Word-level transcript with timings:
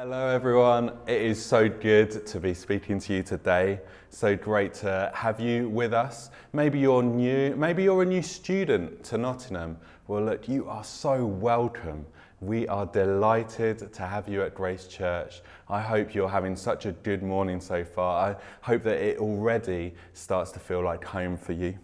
Hello, 0.00 0.28
everyone. 0.28 0.92
It 1.08 1.22
is 1.22 1.44
so 1.44 1.68
good 1.68 2.24
to 2.24 2.38
be 2.38 2.54
speaking 2.54 3.00
to 3.00 3.14
you 3.14 3.24
today. 3.24 3.80
So 4.10 4.36
great 4.36 4.72
to 4.74 5.10
have 5.12 5.40
you 5.40 5.68
with 5.68 5.92
us. 5.92 6.30
Maybe 6.52 6.78
you're 6.78 7.02
new, 7.02 7.56
maybe 7.56 7.82
you're 7.82 8.02
a 8.02 8.06
new 8.06 8.22
student 8.22 9.02
to 9.06 9.18
Nottingham. 9.18 9.76
Well, 10.06 10.22
look, 10.22 10.48
you 10.48 10.68
are 10.68 10.84
so 10.84 11.26
welcome. 11.26 12.06
We 12.38 12.68
are 12.68 12.86
delighted 12.86 13.92
to 13.92 14.02
have 14.02 14.28
you 14.28 14.44
at 14.44 14.54
Grace 14.54 14.86
Church. 14.86 15.42
I 15.68 15.80
hope 15.80 16.14
you're 16.14 16.28
having 16.28 16.54
such 16.54 16.86
a 16.86 16.92
good 16.92 17.24
morning 17.24 17.60
so 17.60 17.82
far. 17.82 18.30
I 18.30 18.36
hope 18.60 18.84
that 18.84 18.98
it 18.98 19.18
already 19.18 19.94
starts 20.12 20.52
to 20.52 20.60
feel 20.60 20.84
like 20.84 21.02
home 21.02 21.36
for 21.36 21.54
you. 21.54 21.76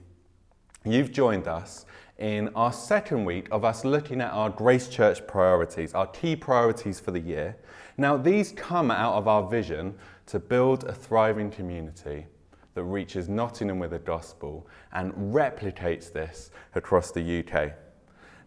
You've 0.84 1.10
joined 1.10 1.48
us 1.48 1.84
in 2.18 2.48
our 2.54 2.72
second 2.72 3.24
week 3.24 3.48
of 3.50 3.64
us 3.64 3.84
looking 3.84 4.20
at 4.20 4.30
our 4.30 4.50
Grace 4.50 4.86
Church 4.86 5.26
priorities, 5.26 5.94
our 5.94 6.06
key 6.06 6.36
priorities 6.36 7.00
for 7.00 7.10
the 7.10 7.18
year. 7.18 7.56
Now, 7.96 8.16
these 8.16 8.52
come 8.52 8.90
out 8.90 9.14
of 9.14 9.28
our 9.28 9.48
vision 9.48 9.94
to 10.26 10.38
build 10.38 10.84
a 10.84 10.92
thriving 10.92 11.50
community 11.50 12.26
that 12.74 12.82
reaches 12.82 13.28
Nottingham 13.28 13.78
with 13.78 13.90
the 13.90 14.00
gospel 14.00 14.66
and 14.92 15.12
replicates 15.32 16.12
this 16.12 16.50
across 16.74 17.12
the 17.12 17.40
UK. 17.40 17.72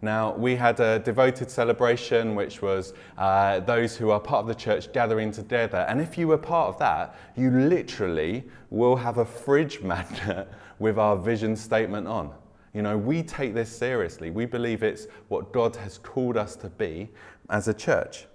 Now, 0.01 0.35
we 0.35 0.55
had 0.55 0.79
a 0.79 0.99
devoted 0.99 1.49
celebration, 1.49 2.35
which 2.35 2.61
was 2.61 2.93
uh, 3.17 3.61
those 3.61 3.95
who 3.97 4.11
are 4.11 4.19
part 4.19 4.41
of 4.41 4.47
the 4.47 4.55
church 4.55 4.93
gathering 4.93 5.31
together. 5.31 5.85
And 5.89 5.99
if 5.99 6.17
you 6.17 6.27
were 6.27 6.37
part 6.37 6.69
of 6.69 6.77
that, 6.79 7.15
you 7.35 7.49
literally 7.49 8.43
will 8.69 8.95
have 8.95 9.17
a 9.17 9.25
fridge 9.25 9.81
magnet 9.83 10.47
with 10.77 10.99
our 10.99 11.15
vision 11.15 11.55
statement 11.55 12.05
on. 12.07 12.31
You 12.73 12.83
know, 12.83 12.97
we 12.97 13.23
take 13.23 13.55
this 13.55 13.75
seriously. 13.75 14.29
We 14.29 14.45
believe 14.45 14.83
it's 14.83 15.07
what 15.29 15.51
God 15.51 15.75
has 15.77 15.97
called 15.97 16.37
us 16.37 16.55
to 16.57 16.69
be 16.69 17.09
as 17.49 17.67
a 17.67 17.73
church. 17.73 18.27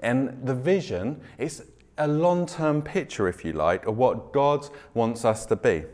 And 0.00 0.46
the 0.46 0.54
vision 0.54 1.20
is 1.38 1.64
a 1.98 2.06
long 2.06 2.46
term 2.46 2.82
picture, 2.82 3.28
if 3.28 3.44
you 3.44 3.52
like, 3.52 3.86
of 3.86 3.96
what 3.96 4.32
God 4.32 4.68
wants 4.94 5.24
us 5.24 5.46
to 5.46 5.56
be. 5.56 5.84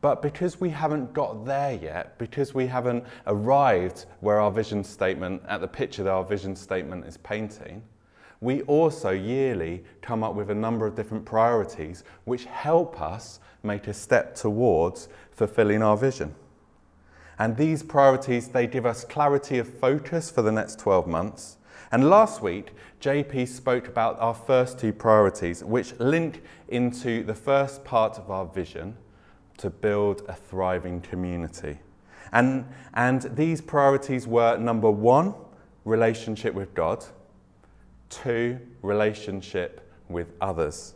But 0.00 0.22
because 0.22 0.60
we 0.60 0.70
haven't 0.70 1.12
got 1.12 1.44
there 1.44 1.74
yet, 1.74 2.18
because 2.18 2.54
we 2.54 2.66
haven't 2.66 3.04
arrived 3.26 4.06
where 4.20 4.40
our 4.40 4.50
vision 4.50 4.82
statement, 4.82 5.42
at 5.46 5.60
the 5.60 5.68
picture 5.68 6.02
that 6.02 6.10
our 6.10 6.24
vision 6.24 6.56
statement 6.56 7.04
is 7.04 7.18
painting, 7.18 7.82
we 8.40 8.62
also 8.62 9.10
yearly 9.10 9.84
come 10.00 10.24
up 10.24 10.34
with 10.34 10.50
a 10.50 10.54
number 10.54 10.86
of 10.86 10.94
different 10.94 11.26
priorities 11.26 12.04
which 12.24 12.46
help 12.46 13.00
us 13.00 13.40
make 13.62 13.86
a 13.86 13.92
step 13.92 14.34
towards 14.34 15.08
fulfilling 15.30 15.82
our 15.82 15.96
vision. 15.96 16.34
And 17.38 17.56
these 17.56 17.82
priorities, 17.82 18.48
they 18.48 18.66
give 18.66 18.86
us 18.86 19.04
clarity 19.04 19.58
of 19.58 19.68
focus 19.68 20.30
for 20.30 20.40
the 20.40 20.52
next 20.52 20.78
12 20.78 21.06
months. 21.06 21.58
And 21.92 22.08
last 22.08 22.40
week, 22.40 22.72
JP 23.00 23.48
spoke 23.48 23.88
about 23.88 24.18
our 24.20 24.34
first 24.34 24.78
two 24.78 24.92
priorities, 24.92 25.64
which 25.64 25.98
link 25.98 26.42
into 26.68 27.24
the 27.24 27.34
first 27.34 27.84
part 27.84 28.16
of 28.16 28.30
our 28.30 28.46
vision 28.46 28.96
to 29.56 29.70
build 29.70 30.22
a 30.28 30.34
thriving 30.34 31.00
community. 31.00 31.80
And, 32.32 32.66
and 32.94 33.22
these 33.34 33.60
priorities 33.60 34.26
were 34.26 34.56
number 34.56 34.90
one, 34.90 35.34
relationship 35.84 36.54
with 36.54 36.74
God, 36.74 37.04
two, 38.08 38.60
relationship 38.82 39.90
with 40.08 40.32
others. 40.40 40.94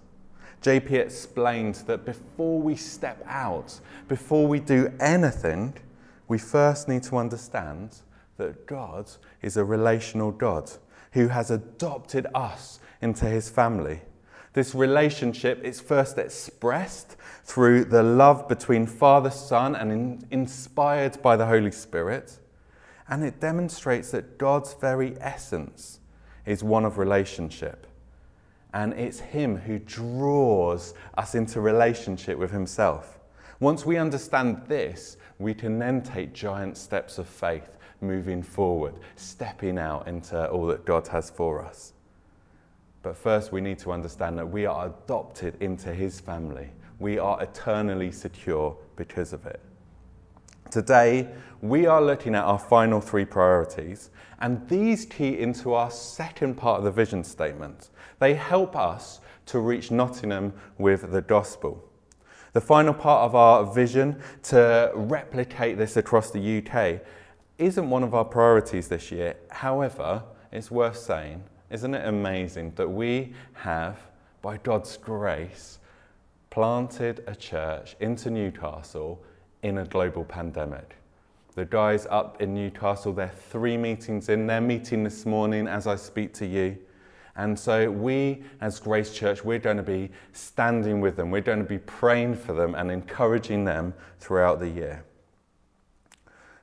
JP 0.63 0.93
explained 0.93 1.75
that 1.87 2.05
before 2.05 2.61
we 2.61 2.77
step 2.77 3.23
out, 3.27 3.81
before 4.07 4.47
we 4.47 4.61
do 4.61 4.93
anything, 5.01 5.75
we 6.29 6.39
first 6.39 6.89
need 6.89 7.03
to 7.05 7.17
understand 7.17 7.97
that 8.37 8.67
God 8.67 9.11
is 9.43 9.57
a 9.57 9.65
relational 9.65 10.31
God 10.31 10.71
who 11.13 11.29
has 11.29 11.51
adopted 11.51 12.27
us 12.35 12.81
into 13.01 13.27
his 13.27 13.49
family. 13.49 14.01
This 14.55 14.75
relationship 14.75 15.63
is 15.65 15.81
first 15.81 16.17
expressed 16.17 17.17
through 17.45 17.87
the 17.87 18.03
love 18.03 18.49
between 18.49 18.87
Father, 18.87 19.31
Son, 19.31 19.75
and 19.75 19.93
in, 19.93 20.27
inspired 20.31 21.21
by 21.23 21.37
the 21.37 21.47
Holy 21.47 21.73
Spirit. 21.73 22.39
And 23.09 23.25
it 23.25 23.41
demonstrates 23.41 24.13
that 24.13 24.39
God's 24.39 24.75
very 24.75 25.17
essence 25.21 26.01
is 26.47 26.63
one 26.63 26.85
of 26.85 26.99
relationship. 26.99 27.87
And 28.73 28.93
it's 28.95 29.21
Him 29.21 29.57
who 29.57 29.79
draws 29.79 30.95
us 31.17 31.35
into 31.35 31.61
relationship 31.61 32.39
with 32.39 32.51
Himself. 32.51 33.19
Once 33.61 33.85
we 33.85 33.97
understand 33.97 34.63
this, 34.67 35.17
we 35.39 35.55
can 35.55 35.79
then 35.79 36.03
take 36.03 36.33
giant 36.33 36.77
steps 36.77 37.19
of 37.19 37.29
faith 37.29 37.77
moving 38.07 38.43
forward, 38.43 38.95
stepping 39.17 39.79
out 39.79 40.07
into 40.07 40.49
all 40.51 40.67
that 40.67 40.85
God 40.85 41.09
has 41.09 41.31
for 41.31 41.65
us. 41.65 41.93
But 43.03 43.17
first, 43.17 43.53
we 43.53 43.61
need 43.61 43.79
to 43.81 43.93
understand 43.93 44.39
that 44.39 44.47
we 44.47 44.67
are 44.67 44.87
adopted 44.87 45.61
into 45.61 45.93
His 45.93 46.21
family. 46.21 46.71
We 46.99 47.19
are 47.19 47.43
eternally 47.43 48.13
secure 48.13 48.77
because 48.97 49.33
of 49.33 49.45
it. 49.47 49.61
Today, 50.71 51.29
we 51.61 51.87
are 51.87 52.01
looking 52.01 52.35
at 52.35 52.45
our 52.45 52.59
final 52.59 53.01
three 53.01 53.25
priorities, 53.25 54.11
and 54.41 54.69
these 54.69 55.05
key 55.05 55.39
into 55.39 55.75
our 55.75 55.91
second 55.91 56.57
part 56.57 56.79
of 56.79 56.85
the 56.85 56.91
vision 56.91 57.25
statement. 57.25 57.91
They 58.19 58.35
help 58.35 58.75
us 58.77 59.21
to 59.47 59.59
reach 59.61 59.91
Nottingham 59.91 60.53
with 60.79 61.13
the 61.13 61.23
gospel. 61.23 61.85
The 62.55 62.61
final 62.61 62.95
part 62.95 63.23
of 63.23 63.35
our 63.35 63.73
vision 63.73 64.21
to 64.45 64.93
replicate 64.95 65.77
this 65.77 65.97
across 65.97 66.31
the 66.31 66.59
UK 66.59 67.03
isn't 67.59 67.89
one 67.89 68.03
of 68.03 68.15
our 68.15 68.25
priorities 68.25 68.89
this 68.89 69.13
year. 69.13 69.37
However, 69.51 70.23
it's 70.51 70.71
worth 70.71 70.97
saying, 70.97 71.43
isn't 71.71 71.95
it 71.95 72.07
amazing 72.07 72.73
that 72.77 72.89
we 72.89 73.33
have, 73.55 73.99
by 74.43 74.59
God's 74.59 74.97
grace, 74.97 75.79
planted 76.51 77.25
a 77.27 77.35
church 77.35 77.97
into 78.01 78.31
Newcastle 78.31 79.23
in 79.63 79.79
a 79.79 79.85
global 79.85 80.25
pandemic? 80.25 80.97
The 81.55 81.65
guys 81.65 82.07
up 82.11 82.43
in 82.43 82.55
Newcastle, 82.55 83.13
they're 83.13 83.29
three 83.29 83.77
meetings 83.77 84.29
in. 84.29 84.47
They're 84.47 84.61
meeting 84.61 85.05
this 85.05 85.25
morning 85.25 85.69
as 85.69 85.87
I 85.87 85.95
speak 85.95 86.35
to 86.35 86.47
you. 86.47 86.77
And 87.37 87.59
so, 87.59 87.91
we 87.91 88.43
as 88.61 88.79
Grace 88.81 89.13
Church, 89.13 89.45
we're 89.45 89.59
going 89.61 89.77
to 89.77 89.83
be 89.83 90.11
standing 90.33 91.01
with 91.01 91.17
them. 91.17 91.31
We're 91.31 91.41
going 91.41 91.59
to 91.59 91.65
be 91.65 91.79
praying 91.79 92.37
for 92.37 92.53
them 92.53 92.75
and 92.75 92.91
encouraging 92.91 93.65
them 93.65 93.95
throughout 94.19 94.61
the 94.61 94.69
year. 94.69 95.05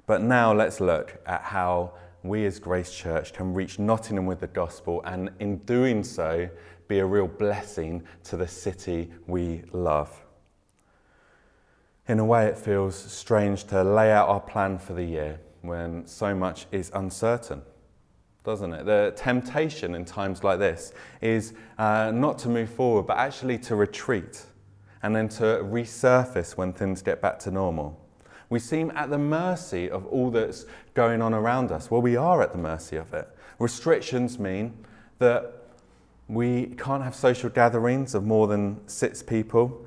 But 0.06 0.22
now 0.22 0.53
let's 0.53 0.79
look 0.79 1.22
at 1.25 1.41
how 1.41 1.94
we 2.23 2.45
as 2.45 2.59
Grace 2.59 2.94
Church 2.94 3.34
can 3.34 3.53
reach 3.53 3.79
Nottingham 3.79 4.25
with 4.25 4.39
the 4.39 4.47
gospel 4.47 5.01
and 5.06 5.31
in 5.39 5.57
doing 5.59 6.03
so, 6.03 6.50
be 6.88 7.00
a 7.00 7.06
real 7.06 7.28
blessing 7.28 8.03
to 8.25 8.38
the 8.38 8.47
city 8.47 9.12
we 9.28 9.63
love. 9.72 10.23
In 12.07 12.19
a 12.19 12.25
way, 12.25 12.47
it 12.47 12.57
feels 12.57 12.95
strange 12.95 13.63
to 13.66 13.84
lay 13.84 14.12
out 14.12 14.28
our 14.28 14.41
plan 14.41 14.78
for 14.78 14.94
the 14.94 15.03
year 15.03 15.39
when 15.62 16.06
so 16.06 16.35
much 16.35 16.66
is 16.72 16.91
uncertain 16.94 17.62
doesn't 18.44 18.73
it? 18.73 18.85
The 18.85 19.13
temptation 19.16 19.95
in 19.95 20.06
times 20.06 20.44
like 20.44 20.59
this 20.59 20.94
is 21.22 21.53
uh, 21.78 22.12
not 22.12 22.39
to 22.39 22.50
move 22.50 22.69
forward, 22.69 23.03
but 23.03 23.18
actually 23.18 23.57
to 23.59 23.75
retreat 23.75 24.44
and 25.03 25.16
then 25.16 25.29
to 25.29 25.62
resurface 25.63 26.57
when 26.57 26.73
things 26.73 27.01
get 27.01 27.22
back 27.22 27.39
to 27.39 27.51
normal. 27.51 28.00
We 28.51 28.59
seem 28.59 28.91
at 28.95 29.09
the 29.09 29.17
mercy 29.17 29.89
of 29.89 30.06
all 30.07 30.29
that's 30.29 30.66
going 30.94 31.22
on 31.22 31.34
around 31.34 31.72
us. 31.72 31.89
Well, 31.89 32.01
we 32.01 32.17
are 32.17 32.41
at 32.44 32.51
the 32.51 32.57
mercy 32.57 32.97
of 32.97 33.13
it. 33.13 33.29
Restrictions 33.59 34.38
mean 34.38 34.73
that 35.19 35.53
we 36.28 36.66
can't 36.78 37.01
have 37.01 37.16
social 37.16 37.50
gatherings 37.50 38.13
of 38.13 38.25
more 38.25 38.47
than 38.47 38.85
six 38.89 39.23
people. 39.23 39.85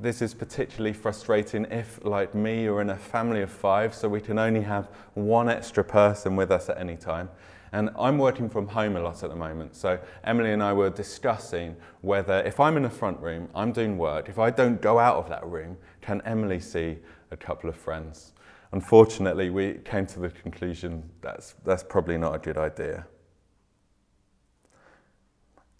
This 0.00 0.22
is 0.22 0.32
particularly 0.32 0.94
frustrating 0.94 1.66
if, 1.66 2.02
like 2.02 2.34
me, 2.34 2.62
you're 2.62 2.80
in 2.80 2.88
a 2.88 2.96
family 2.96 3.42
of 3.42 3.50
five, 3.50 3.94
so 3.94 4.08
we 4.08 4.22
can 4.22 4.38
only 4.38 4.62
have 4.62 4.88
one 5.12 5.50
extra 5.50 5.84
person 5.84 6.34
with 6.34 6.50
us 6.50 6.70
at 6.70 6.78
any 6.78 6.96
time. 6.96 7.28
And 7.72 7.90
I'm 7.98 8.16
working 8.16 8.48
from 8.48 8.68
home 8.68 8.96
a 8.96 9.00
lot 9.00 9.22
at 9.22 9.28
the 9.28 9.36
moment. 9.36 9.76
So 9.76 10.00
Emily 10.24 10.52
and 10.52 10.62
I 10.62 10.72
were 10.72 10.88
discussing 10.88 11.76
whether 12.00 12.40
if 12.40 12.58
I'm 12.58 12.78
in 12.78 12.84
the 12.84 12.90
front 12.90 13.20
room, 13.20 13.50
I'm 13.54 13.72
doing 13.72 13.98
work, 13.98 14.30
if 14.30 14.38
I 14.38 14.48
don't 14.48 14.80
go 14.80 14.98
out 14.98 15.16
of 15.16 15.28
that 15.28 15.46
room, 15.46 15.76
can 16.00 16.22
Emily 16.22 16.58
see 16.58 16.96
a 17.30 17.36
couple 17.36 17.68
of 17.70 17.76
friends? 17.76 18.32
Unfortunately, 18.72 19.50
we 19.50 19.74
came 19.84 20.06
to 20.06 20.20
the 20.20 20.28
conclusion 20.28 21.08
that's, 21.22 21.54
that's 21.64 21.82
probably 21.82 22.18
not 22.18 22.34
a 22.34 22.38
good 22.38 22.58
idea. 22.58 23.06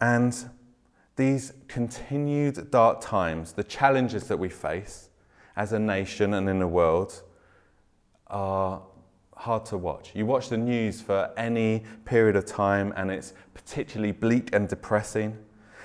And 0.00 0.34
these 1.16 1.52
continued 1.66 2.70
dark 2.70 3.00
times, 3.00 3.52
the 3.52 3.64
challenges 3.64 4.28
that 4.28 4.38
we 4.38 4.48
face 4.48 5.10
as 5.56 5.72
a 5.72 5.78
nation 5.78 6.34
and 6.34 6.48
in 6.48 6.60
the 6.60 6.68
world, 6.68 7.22
are 8.28 8.82
hard 9.36 9.64
to 9.66 9.76
watch. 9.76 10.12
You 10.14 10.26
watch 10.26 10.48
the 10.48 10.56
news 10.56 11.00
for 11.00 11.30
any 11.36 11.84
period 12.04 12.36
of 12.36 12.46
time 12.46 12.92
and 12.96 13.10
it's 13.10 13.34
particularly 13.54 14.12
bleak 14.12 14.50
and 14.52 14.68
depressing. 14.68 15.36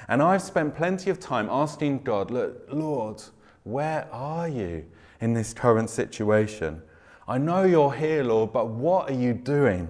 And 0.07 0.21
I've 0.21 0.41
spent 0.41 0.75
plenty 0.75 1.09
of 1.09 1.19
time 1.19 1.47
asking 1.49 1.99
God, 1.99 2.29
Look, 2.29 2.67
Lord, 2.71 3.23
where 3.63 4.07
are 4.11 4.47
you 4.47 4.85
in 5.23 5.33
this 5.33 5.53
current 5.53 5.89
situation? 5.89 6.81
I 7.29 7.37
know 7.37 7.63
you're 7.63 7.93
here, 7.93 8.25
Lord, 8.25 8.51
but 8.51 8.67
what 8.67 9.09
are 9.09 9.13
you 9.13 9.33
doing? 9.33 9.87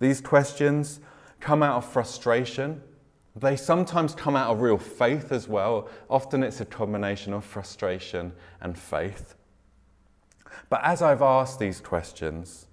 These 0.00 0.22
questions 0.22 1.00
come 1.40 1.62
out 1.62 1.76
of 1.76 1.84
frustration. 1.92 2.80
They 3.36 3.54
sometimes 3.54 4.14
come 4.14 4.34
out 4.34 4.50
of 4.50 4.62
real 4.62 4.78
faith 4.78 5.30
as 5.30 5.46
well. 5.46 5.90
Often 6.08 6.42
it's 6.42 6.62
a 6.62 6.64
combination 6.64 7.34
of 7.34 7.44
frustration 7.44 8.32
and 8.62 8.78
faith. 8.78 9.34
But 10.70 10.80
as 10.82 11.02
I've 11.02 11.20
asked 11.20 11.58
these 11.58 11.82
questions, 11.82 12.68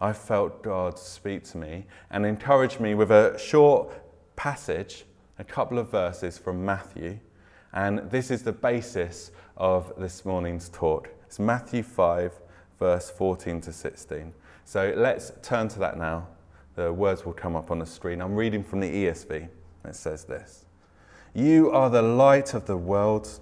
I 0.00 0.14
felt 0.14 0.62
God 0.62 0.98
speak 0.98 1.44
to 1.50 1.58
me 1.58 1.84
and 2.10 2.24
encourage 2.24 2.80
me 2.80 2.94
with 2.94 3.10
a 3.10 3.38
short 3.38 3.92
passage, 4.36 5.04
a 5.38 5.44
couple 5.44 5.78
of 5.78 5.90
verses 5.90 6.38
from 6.38 6.64
Matthew. 6.64 7.18
And 7.74 8.10
this 8.10 8.30
is 8.30 8.42
the 8.42 8.52
basis 8.52 9.32
of 9.58 9.92
this 9.98 10.24
morning's 10.24 10.68
talk. 10.68 11.10
It's 11.26 11.38
Matthew 11.38 11.82
5, 11.82 12.32
verse 12.78 13.10
14 13.10 13.60
to 13.62 13.72
16. 13.72 14.32
So 14.64 14.94
let's 14.96 15.32
turn 15.42 15.68
to 15.68 15.78
that 15.80 15.98
now. 15.98 16.28
The 16.76 16.92
words 16.92 17.26
will 17.26 17.32
come 17.32 17.56
up 17.56 17.72
on 17.72 17.80
the 17.80 17.86
screen. 17.86 18.20
I'm 18.20 18.36
reading 18.36 18.62
from 18.62 18.80
the 18.80 18.88
ESV. 18.88 19.48
It 19.84 19.94
says 19.94 20.24
this 20.24 20.64
You 21.34 21.70
are 21.72 21.90
the 21.90 22.02
light 22.02 22.54
of 22.54 22.66
the 22.66 22.76
world. 22.76 23.40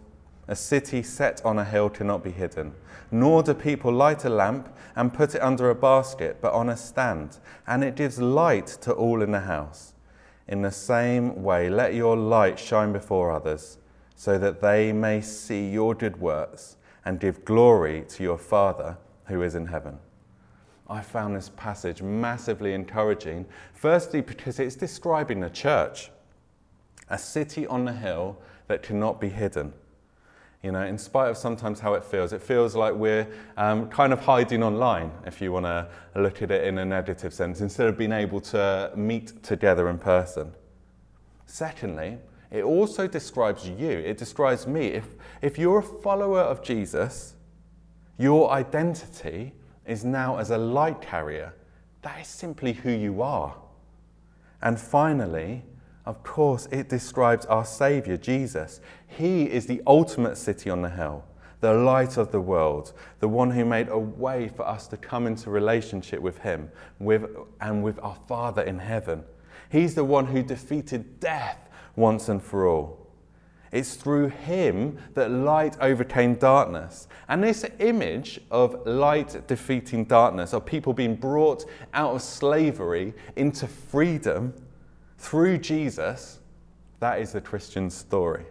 A 0.48 0.56
city 0.56 1.02
set 1.02 1.44
on 1.44 1.58
a 1.58 1.64
hill 1.64 1.90
cannot 1.90 2.24
be 2.24 2.30
hidden. 2.30 2.72
Nor 3.10 3.42
do 3.42 3.52
people 3.52 3.92
light 3.92 4.24
a 4.24 4.30
lamp 4.30 4.74
and 4.94 5.12
put 5.12 5.34
it 5.34 5.42
under 5.42 5.68
a 5.68 5.74
basket, 5.74 6.38
but 6.40 6.52
on 6.52 6.68
a 6.68 6.76
stand, 6.76 7.38
and 7.66 7.84
it 7.84 7.94
gives 7.94 8.20
light 8.20 8.66
to 8.80 8.92
all 8.92 9.22
in 9.22 9.32
the 9.32 9.40
house. 9.40 9.92
In 10.48 10.62
the 10.62 10.70
same 10.70 11.42
way, 11.42 11.68
let 11.68 11.94
your 11.94 12.16
light 12.16 12.58
shine 12.58 12.92
before 12.92 13.32
others, 13.32 13.78
so 14.16 14.38
that 14.38 14.60
they 14.60 14.92
may 14.92 15.20
see 15.20 15.68
your 15.68 15.94
good 15.94 16.18
works 16.18 16.76
and 17.04 17.20
give 17.20 17.44
glory 17.44 18.04
to 18.08 18.22
your 18.22 18.38
Father 18.38 18.96
who 19.26 19.42
is 19.42 19.54
in 19.54 19.66
heaven. 19.66 19.98
I 20.88 21.02
found 21.02 21.36
this 21.36 21.50
passage 21.50 22.00
massively 22.00 22.72
encouraging, 22.72 23.44
firstly, 23.74 24.20
because 24.20 24.58
it's 24.58 24.74
describing 24.76 25.40
the 25.40 25.50
church, 25.50 26.10
a 27.10 27.18
city 27.18 27.66
on 27.66 27.84
the 27.84 27.92
hill 27.92 28.38
that 28.68 28.82
cannot 28.82 29.20
be 29.20 29.28
hidden. 29.28 29.72
You 30.62 30.72
know, 30.72 30.82
in 30.82 30.96
spite 30.96 31.28
of 31.28 31.36
sometimes 31.36 31.80
how 31.80 31.94
it 31.94 32.04
feels, 32.04 32.32
it 32.32 32.40
feels 32.42 32.74
like 32.74 32.94
we're 32.94 33.28
um, 33.56 33.88
kind 33.88 34.12
of 34.12 34.20
hiding 34.20 34.62
online, 34.62 35.12
if 35.26 35.40
you 35.40 35.52
want 35.52 35.66
to 35.66 35.88
look 36.14 36.40
at 36.40 36.50
it 36.50 36.64
in 36.64 36.78
a 36.78 36.84
negative 36.84 37.34
sense, 37.34 37.60
instead 37.60 37.88
of 37.88 37.98
being 37.98 38.12
able 38.12 38.40
to 38.40 38.90
meet 38.96 39.42
together 39.42 39.88
in 39.88 39.98
person. 39.98 40.52
Secondly, 41.44 42.18
it 42.50 42.62
also 42.62 43.06
describes 43.06 43.68
you, 43.68 43.90
it 43.90 44.18
describes 44.18 44.66
me. 44.66 44.88
If, 44.88 45.06
if 45.42 45.58
you're 45.58 45.78
a 45.78 45.82
follower 45.82 46.40
of 46.40 46.62
Jesus, 46.62 47.34
your 48.18 48.50
identity 48.50 49.52
is 49.84 50.04
now 50.04 50.38
as 50.38 50.50
a 50.50 50.58
light 50.58 51.00
carrier. 51.00 51.54
That 52.02 52.20
is 52.20 52.28
simply 52.28 52.72
who 52.72 52.90
you 52.90 53.22
are. 53.22 53.56
And 54.62 54.80
finally, 54.80 55.64
of 56.06 56.22
course, 56.22 56.66
it 56.70 56.88
describes 56.88 57.46
our 57.46 57.64
Saviour, 57.64 58.16
Jesus. 58.16 58.80
He 59.06 59.44
is 59.44 59.66
the 59.66 59.82
ultimate 59.86 60.36
city 60.36 60.70
on 60.70 60.82
the 60.82 60.90
hill, 60.90 61.24
the 61.60 61.74
light 61.74 62.16
of 62.16 62.30
the 62.30 62.40
world, 62.40 62.92
the 63.18 63.28
one 63.28 63.50
who 63.50 63.64
made 63.64 63.88
a 63.88 63.98
way 63.98 64.48
for 64.48 64.66
us 64.66 64.86
to 64.88 64.96
come 64.96 65.26
into 65.26 65.50
relationship 65.50 66.20
with 66.20 66.38
Him 66.38 66.70
with, 67.00 67.26
and 67.60 67.82
with 67.82 67.98
our 68.00 68.16
Father 68.28 68.62
in 68.62 68.78
heaven. 68.78 69.24
He's 69.68 69.96
the 69.96 70.04
one 70.04 70.26
who 70.26 70.42
defeated 70.44 71.18
death 71.18 71.65
once 71.96 72.28
and 72.28 72.42
for 72.42 72.66
all. 72.66 73.06
It's 73.72 73.94
through 73.94 74.28
him 74.28 74.98
that 75.14 75.30
light 75.30 75.76
overcame 75.80 76.36
darkness. 76.36 77.08
And 77.28 77.42
this 77.42 77.64
image 77.80 78.40
of 78.50 78.86
light 78.86 79.46
defeating 79.46 80.04
darkness, 80.04 80.54
of 80.54 80.64
people 80.64 80.92
being 80.92 81.16
brought 81.16 81.64
out 81.92 82.14
of 82.14 82.22
slavery 82.22 83.12
into 83.34 83.66
freedom, 83.66 84.54
through 85.18 85.58
Jesus, 85.58 86.38
that 87.00 87.20
is 87.20 87.32
the 87.32 87.40
Christian 87.40 87.90
story. 87.90 88.46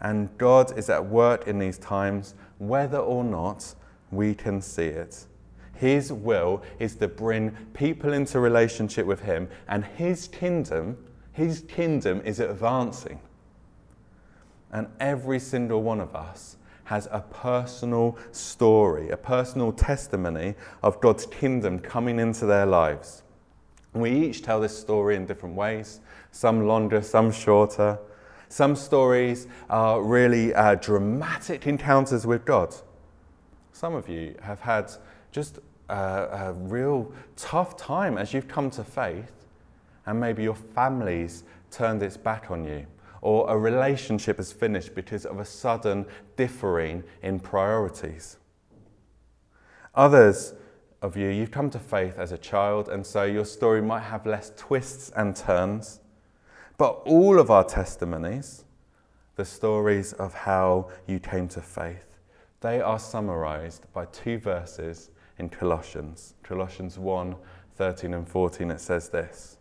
And 0.00 0.36
God 0.38 0.76
is 0.78 0.90
at 0.90 1.04
work 1.04 1.46
in 1.46 1.58
these 1.58 1.78
times, 1.78 2.34
whether 2.58 2.98
or 2.98 3.24
not 3.24 3.74
we 4.10 4.34
can 4.34 4.60
see 4.60 4.86
it. 4.86 5.26
His 5.74 6.12
will 6.12 6.62
is 6.78 6.96
to 6.96 7.08
bring 7.08 7.52
people 7.72 8.12
into 8.12 8.40
relationship 8.40 9.06
with 9.06 9.20
Him, 9.20 9.48
and 9.68 9.84
His 9.84 10.28
kingdom, 10.28 10.96
His 11.38 11.60
kingdom 11.68 12.20
is 12.24 12.40
advancing. 12.40 13.20
And 14.72 14.88
every 14.98 15.38
single 15.38 15.84
one 15.84 16.00
of 16.00 16.16
us 16.16 16.56
has 16.86 17.06
a 17.12 17.20
personal 17.20 18.18
story, 18.32 19.10
a 19.10 19.16
personal 19.16 19.70
testimony 19.70 20.56
of 20.82 21.00
God's 21.00 21.26
kingdom 21.26 21.78
coming 21.78 22.18
into 22.18 22.44
their 22.44 22.66
lives. 22.66 23.22
We 23.92 24.10
each 24.10 24.42
tell 24.42 24.60
this 24.60 24.76
story 24.76 25.14
in 25.14 25.26
different 25.26 25.54
ways, 25.54 26.00
some 26.32 26.66
longer, 26.66 27.02
some 27.02 27.30
shorter. 27.30 28.00
Some 28.48 28.74
stories 28.74 29.46
are 29.70 30.02
really 30.02 30.52
uh, 30.52 30.74
dramatic 30.74 31.68
encounters 31.68 32.26
with 32.26 32.44
God. 32.44 32.74
Some 33.72 33.94
of 33.94 34.08
you 34.08 34.34
have 34.42 34.58
had 34.58 34.90
just 35.30 35.60
a, 35.88 35.94
a 35.94 36.52
real 36.54 37.12
tough 37.36 37.76
time 37.76 38.18
as 38.18 38.34
you've 38.34 38.48
come 38.48 38.70
to 38.72 38.82
faith, 38.82 39.37
and 40.08 40.18
maybe 40.18 40.42
your 40.42 40.54
family's 40.54 41.44
turned 41.70 42.02
its 42.02 42.16
back 42.16 42.50
on 42.50 42.64
you, 42.64 42.86
or 43.20 43.48
a 43.50 43.58
relationship 43.58 44.38
has 44.38 44.50
finished 44.50 44.94
because 44.94 45.26
of 45.26 45.38
a 45.38 45.44
sudden 45.44 46.06
differing 46.34 47.04
in 47.22 47.38
priorities. 47.38 48.38
Others 49.94 50.54
of 51.02 51.14
you, 51.14 51.28
you've 51.28 51.50
come 51.50 51.68
to 51.68 51.78
faith 51.78 52.18
as 52.18 52.32
a 52.32 52.38
child, 52.38 52.88
and 52.88 53.06
so 53.06 53.24
your 53.24 53.44
story 53.44 53.82
might 53.82 54.00
have 54.00 54.24
less 54.24 54.50
twists 54.56 55.10
and 55.14 55.36
turns. 55.36 56.00
But 56.78 57.02
all 57.04 57.38
of 57.38 57.50
our 57.50 57.64
testimonies, 57.64 58.64
the 59.36 59.44
stories 59.44 60.14
of 60.14 60.32
how 60.32 60.88
you 61.06 61.20
came 61.20 61.48
to 61.48 61.60
faith, 61.60 62.16
they 62.62 62.80
are 62.80 62.98
summarized 62.98 63.92
by 63.92 64.06
two 64.06 64.38
verses 64.38 65.10
in 65.38 65.50
Colossians. 65.50 66.34
Colossians 66.42 66.98
1 66.98 67.36
13 67.76 68.14
and 68.14 68.26
14, 68.26 68.70
it 68.70 68.80
says 68.80 69.10
this 69.10 69.57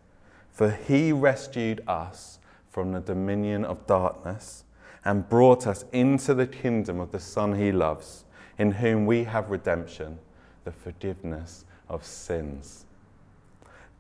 For 0.57 0.71
he 0.71 1.12
rescued 1.12 1.83
us 1.88 2.39
from 2.68 2.92
the 2.92 3.00
dominion 3.00 3.63
of 3.63 3.86
darkness 3.86 4.63
and 5.06 5.30
brought 5.30 5.68
us 5.68 5.86
into 5.92 6.33
the 6.33 6.48
kingdom 6.48 7.00
of 7.00 7.12
the 7.12 7.19
Son 7.19 7.54
he 7.54 7.71
loves, 7.71 8.25
in 8.57 8.71
whom 8.71 9.06
we 9.06 9.25
have 9.25 9.51
redemption 9.51 10.18
the 10.63 10.71
forgiveness 10.71 11.63
of 11.88 12.04
sins. 12.04 12.86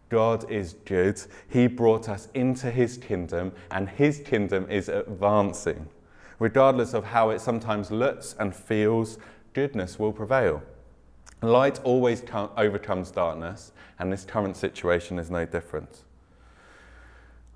God 0.09 0.49
is 0.49 0.73
good. 0.85 1.21
He 1.47 1.67
brought 1.67 2.09
us 2.09 2.27
into 2.33 2.71
his 2.71 2.97
kingdom, 2.97 3.51
and 3.69 3.87
his 3.87 4.17
kingdom 4.25 4.65
is 4.67 4.89
advancing. 4.89 5.87
Regardless 6.39 6.95
of 6.95 7.03
how 7.03 7.29
it 7.29 7.39
sometimes 7.39 7.91
looks 7.91 8.35
and 8.39 8.55
feels, 8.55 9.19
goodness 9.53 9.99
will 9.99 10.11
prevail. 10.11 10.63
Light 11.43 11.79
always 11.83 12.23
overcomes 12.33 13.11
darkness, 13.11 13.73
and 13.99 14.11
this 14.11 14.25
current 14.25 14.57
situation 14.57 15.19
is 15.19 15.29
no 15.29 15.45
different. 15.45 16.01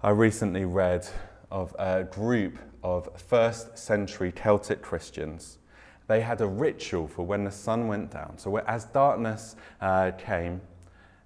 I 0.04 0.10
recently 0.10 0.66
read 0.66 1.08
of 1.52 1.76
a 1.78 2.04
group 2.04 2.58
of 2.84 3.08
first 3.22 3.78
century 3.78 4.32
Celtic 4.32 4.82
Christians 4.82 5.60
they 6.08 6.22
had 6.22 6.42
a 6.42 6.48
ritual 6.48 7.08
for 7.08 7.24
when 7.24 7.44
the 7.44 7.52
sun 7.52 7.88
went 7.88 8.10
down. 8.10 8.38
So, 8.38 8.58
as 8.58 8.86
darkness 8.86 9.56
uh, 9.80 10.12
came, 10.18 10.60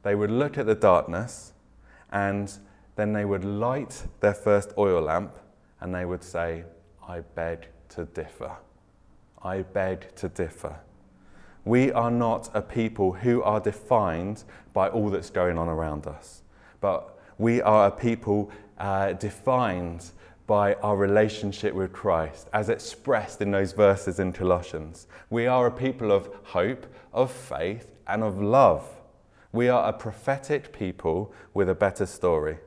they 0.04 0.14
would 0.14 0.30
look 0.30 0.58
at 0.58 0.66
the 0.66 0.76
darkness 0.76 1.54
and 2.12 2.52
then 2.98 3.14
they 3.14 3.24
would 3.24 3.46
light 3.46 4.04
their 4.20 4.34
first 4.34 4.74
oil 4.78 5.02
lamp 5.02 5.36
and 5.80 5.96
they 5.96 6.04
would 6.04 6.24
say, 6.24 6.66
I 7.08 7.22
beg 7.22 7.68
to 7.90 8.06
differ. 8.06 8.58
I 9.42 9.62
beg 9.62 10.14
to 10.18 10.28
differ. 10.28 10.80
We 11.64 11.94
are 11.94 12.12
not 12.12 12.50
a 12.54 12.62
people 12.62 13.14
who 13.14 13.42
are 13.42 13.62
defined 13.62 14.44
by 14.74 14.90
all 14.90 15.10
that's 15.10 15.30
going 15.30 15.58
on 15.58 15.70
around 15.70 16.06
us, 16.06 16.44
but 16.82 17.15
we 17.38 17.62
are 17.62 17.88
a 17.88 17.92
people 17.92 18.52
uh, 18.78 19.14
defined 19.14 20.12
by 20.48 20.76
our 20.76 20.96
relationship 20.96 21.74
with 21.74 21.92
Christ, 21.92 22.50
as 22.54 22.70
expressed 22.70 23.42
in 23.42 23.52
those 23.52 23.72
verses 23.74 24.20
in 24.20 24.32
Colossians. 24.32 25.08
We 25.30 25.48
are 25.48 25.68
a 25.68 25.72
people 25.72 26.12
of 26.12 26.30
hope, 26.44 26.86
of 27.12 27.32
faith, 27.32 27.88
and 28.08 28.24
of 28.24 28.40
love. 28.40 28.88
We 29.52 29.70
are 29.70 29.90
a 29.90 29.94
prophetic 29.94 30.72
people 30.72 31.34
with 31.54 31.68
a 31.68 31.76
better 31.76 32.06
story. 32.06 32.60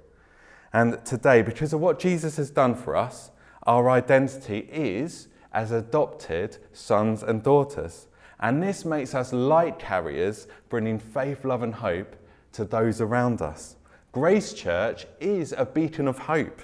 And 0.73 1.05
today, 1.05 1.43
because 1.43 1.73
of 1.73 1.81
what 1.81 1.99
Jesus 1.99 2.37
has 2.37 2.51
done 2.51 2.75
for 2.75 2.97
us, 2.97 3.31
our 3.63 3.89
identity 3.89 4.69
is 4.73 5.29
as 5.53 5.71
adopted 5.71 6.59
sons 6.73 7.23
and 7.23 7.43
daughters. 7.43 8.09
And 8.41 8.63
this 8.63 8.85
makes 8.85 9.15
us 9.15 9.33
light 9.33 9.79
carriers, 9.79 10.47
bringing 10.69 10.99
faith, 10.99 11.45
love, 11.45 11.63
and 11.63 11.75
hope 11.75 12.17
to 12.53 12.65
those 12.65 13.01
around 13.01 13.41
us. 13.41 13.77
Grace 14.13 14.53
Church 14.53 15.07
is 15.21 15.55
a 15.57 15.65
beacon 15.65 16.09
of 16.09 16.19
hope. 16.19 16.63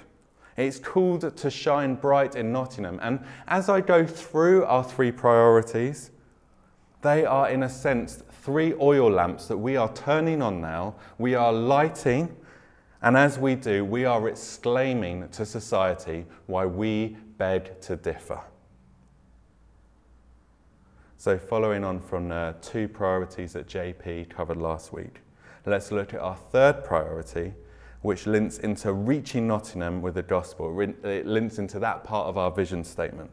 It's 0.57 0.79
called 0.79 1.35
to 1.35 1.49
shine 1.49 1.95
bright 1.95 2.35
in 2.35 2.51
Nottingham. 2.51 2.99
And 3.01 3.19
as 3.47 3.69
I 3.69 3.81
go 3.81 4.05
through 4.05 4.65
our 4.65 4.83
three 4.83 5.11
priorities, 5.11 6.11
they 7.01 7.25
are, 7.25 7.49
in 7.49 7.63
a 7.63 7.69
sense, 7.69 8.23
three 8.41 8.73
oil 8.79 9.11
lamps 9.11 9.47
that 9.47 9.57
we 9.57 9.75
are 9.75 9.93
turning 9.93 10.41
on 10.41 10.61
now. 10.61 10.95
We 11.17 11.35
are 11.35 11.53
lighting 11.53 12.35
And 13.05 13.15
as 13.15 13.37
we 13.37 13.53
do, 13.53 13.85
we 13.85 14.03
are 14.05 14.27
exclaiming 14.27 15.29
to 15.29 15.45
society 15.45 16.25
why 16.47 16.65
we 16.65 17.17
beg 17.37 17.79
to 17.81 17.95
differ. 17.95 18.41
So, 21.17 21.37
following 21.37 21.83
on 21.83 21.99
from 21.99 22.29
the 22.29 22.55
two 22.61 22.87
priorities 22.87 23.53
that 23.53 23.67
JP 23.67 24.29
covered 24.31 24.57
last 24.57 24.91
week, 24.91 25.21
let's 25.65 25.91
look 25.91 26.13
at 26.13 26.19
our 26.19 26.35
third 26.35 26.83
priority, 26.83 27.53
which 28.01 28.27
links 28.27 28.59
into 28.59 28.93
reaching 28.93 29.47
Nottingham 29.47 30.01
with 30.01 30.15
the 30.15 30.23
gospel. 30.23 30.79
It 31.03 31.25
links 31.25 31.57
into 31.57 31.79
that 31.79 32.03
part 32.03 32.27
of 32.27 32.37
our 32.37 32.51
vision 32.51 32.83
statement. 32.83 33.31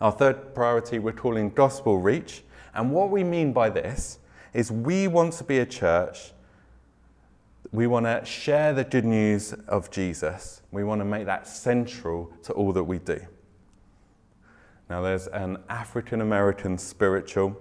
Our 0.00 0.10
third 0.10 0.54
priority 0.54 0.98
we're 0.98 1.12
calling 1.12 1.50
gospel 1.50 1.98
reach. 1.98 2.42
And 2.74 2.90
what 2.90 3.10
we 3.10 3.22
mean 3.22 3.52
by 3.52 3.70
this 3.70 4.18
is 4.52 4.72
we 4.72 5.06
want 5.06 5.34
to 5.34 5.44
be 5.44 5.58
a 5.60 5.66
church, 5.66 6.32
we 7.70 7.86
want 7.86 8.06
to 8.06 8.24
share 8.24 8.72
the 8.72 8.84
good 8.84 9.04
news 9.04 9.52
of 9.68 9.90
Jesus. 9.90 10.62
We 10.72 10.84
want 10.84 11.00
to 11.00 11.04
make 11.04 11.26
that 11.26 11.46
central 11.46 12.32
to 12.42 12.52
all 12.52 12.72
that 12.72 12.84
we 12.84 12.98
do. 12.98 13.20
Now, 14.90 15.00
there's 15.00 15.26
an 15.28 15.58
African 15.68 16.20
American 16.20 16.76
spiritual 16.76 17.56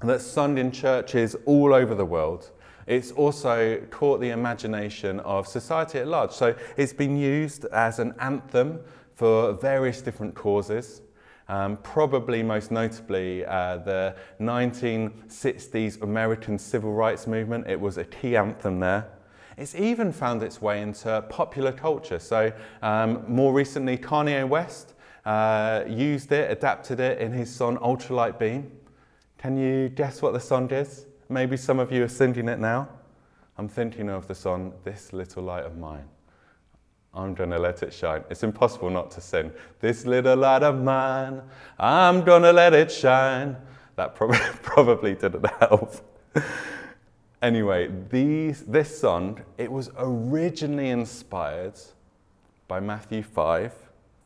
that's 0.00 0.24
sung 0.24 0.58
in 0.58 0.72
churches 0.72 1.36
all 1.44 1.74
over 1.74 1.94
the 1.94 2.06
world. 2.06 2.50
It's 2.86 3.12
also 3.12 3.80
caught 3.90 4.20
the 4.20 4.30
imagination 4.30 5.20
of 5.20 5.46
society 5.46 5.98
at 5.98 6.08
large. 6.08 6.32
So, 6.32 6.54
it's 6.76 6.92
been 6.92 7.16
used 7.16 7.64
as 7.66 7.98
an 7.98 8.14
anthem 8.18 8.80
for 9.14 9.52
various 9.52 10.00
different 10.00 10.34
causes. 10.34 11.02
Um, 11.48 11.76
probably 11.82 12.42
most 12.42 12.70
notably 12.70 13.44
uh, 13.44 13.78
the 13.78 14.16
1960s 14.40 16.00
American 16.02 16.58
Civil 16.58 16.92
Rights 16.92 17.26
Movement. 17.26 17.68
It 17.68 17.80
was 17.80 17.98
a 17.98 18.04
key 18.04 18.36
anthem 18.36 18.80
there. 18.80 19.08
It's 19.56 19.74
even 19.74 20.12
found 20.12 20.42
its 20.42 20.62
way 20.62 20.80
into 20.80 21.22
popular 21.28 21.72
culture. 21.72 22.18
So, 22.18 22.52
um, 22.80 23.24
more 23.28 23.52
recently, 23.52 23.98
Kanye 23.98 24.48
West 24.48 24.94
uh, 25.24 25.84
used 25.86 26.32
it, 26.32 26.50
adapted 26.50 27.00
it 27.00 27.18
in 27.18 27.32
his 27.32 27.54
song 27.54 27.76
Ultralight 27.78 28.38
Beam. 28.38 28.72
Can 29.38 29.56
you 29.56 29.88
guess 29.88 30.22
what 30.22 30.32
the 30.32 30.40
song 30.40 30.70
is? 30.70 31.06
Maybe 31.32 31.56
some 31.56 31.78
of 31.78 31.90
you 31.90 32.04
are 32.04 32.08
singing 32.08 32.46
it 32.46 32.58
now. 32.58 32.90
I'm 33.56 33.66
thinking 33.66 34.10
of 34.10 34.28
the 34.28 34.34
song 34.34 34.74
This 34.84 35.14
Little 35.14 35.42
Light 35.42 35.64
of 35.64 35.78
Mine. 35.78 36.04
I'm 37.14 37.32
gonna 37.32 37.58
let 37.58 37.82
it 37.82 37.90
shine. 37.94 38.22
It's 38.28 38.42
impossible 38.42 38.90
not 38.90 39.10
to 39.12 39.22
sing. 39.22 39.50
This 39.80 40.04
little 40.04 40.36
light 40.36 40.62
of 40.62 40.82
mine, 40.82 41.40
I'm 41.78 42.22
gonna 42.22 42.52
let 42.52 42.74
it 42.74 42.92
shine. 42.92 43.56
That 43.96 44.14
probably, 44.14 44.38
probably 44.62 45.14
didn't 45.14 45.46
help. 45.58 45.94
anyway, 47.40 47.90
these, 48.10 48.64
this 48.64 49.00
song, 49.00 49.42
it 49.56 49.72
was 49.72 49.90
originally 49.96 50.90
inspired 50.90 51.80
by 52.68 52.78
Matthew 52.78 53.22
5, 53.22 53.72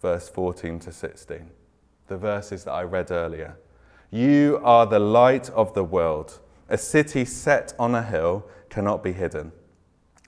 verse 0.02 0.28
14 0.28 0.80
to 0.80 0.90
16, 0.90 1.50
the 2.08 2.16
verses 2.16 2.64
that 2.64 2.72
I 2.72 2.82
read 2.82 3.12
earlier. 3.12 3.56
You 4.10 4.60
are 4.64 4.86
the 4.86 4.98
light 4.98 5.50
of 5.50 5.72
the 5.72 5.84
world. 5.84 6.40
A 6.68 6.78
city 6.78 7.24
set 7.24 7.74
on 7.78 7.94
a 7.94 8.02
hill 8.02 8.46
cannot 8.68 9.02
be 9.02 9.12
hidden. 9.12 9.52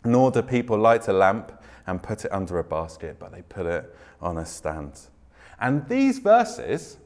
Nor 0.04 0.30
do 0.30 0.42
people 0.42 0.78
light 0.78 1.08
a 1.08 1.12
lamp 1.12 1.52
and 1.86 2.02
put 2.02 2.24
it 2.24 2.32
under 2.32 2.58
a 2.58 2.64
basket, 2.64 3.16
but 3.18 3.32
they 3.32 3.42
put 3.42 3.66
it 3.66 3.96
on 4.20 4.38
a 4.38 4.46
stand. 4.46 5.00
And 5.60 5.88
these 5.88 6.18
verses 6.18 6.98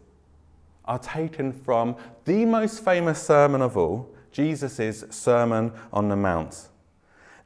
are 0.85 0.99
taken 0.99 1.53
from 1.53 1.97
the 2.25 2.45
most 2.45 2.85
famous 2.85 3.23
sermon 3.23 3.62
of 3.62 3.77
all, 3.77 4.15
Jesus' 4.31 5.05
Sermon 5.11 5.73
on 5.93 6.09
the 6.09 6.17
Mount. 6.17 6.69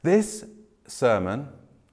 This 0.01 0.45
sermon 0.87 1.49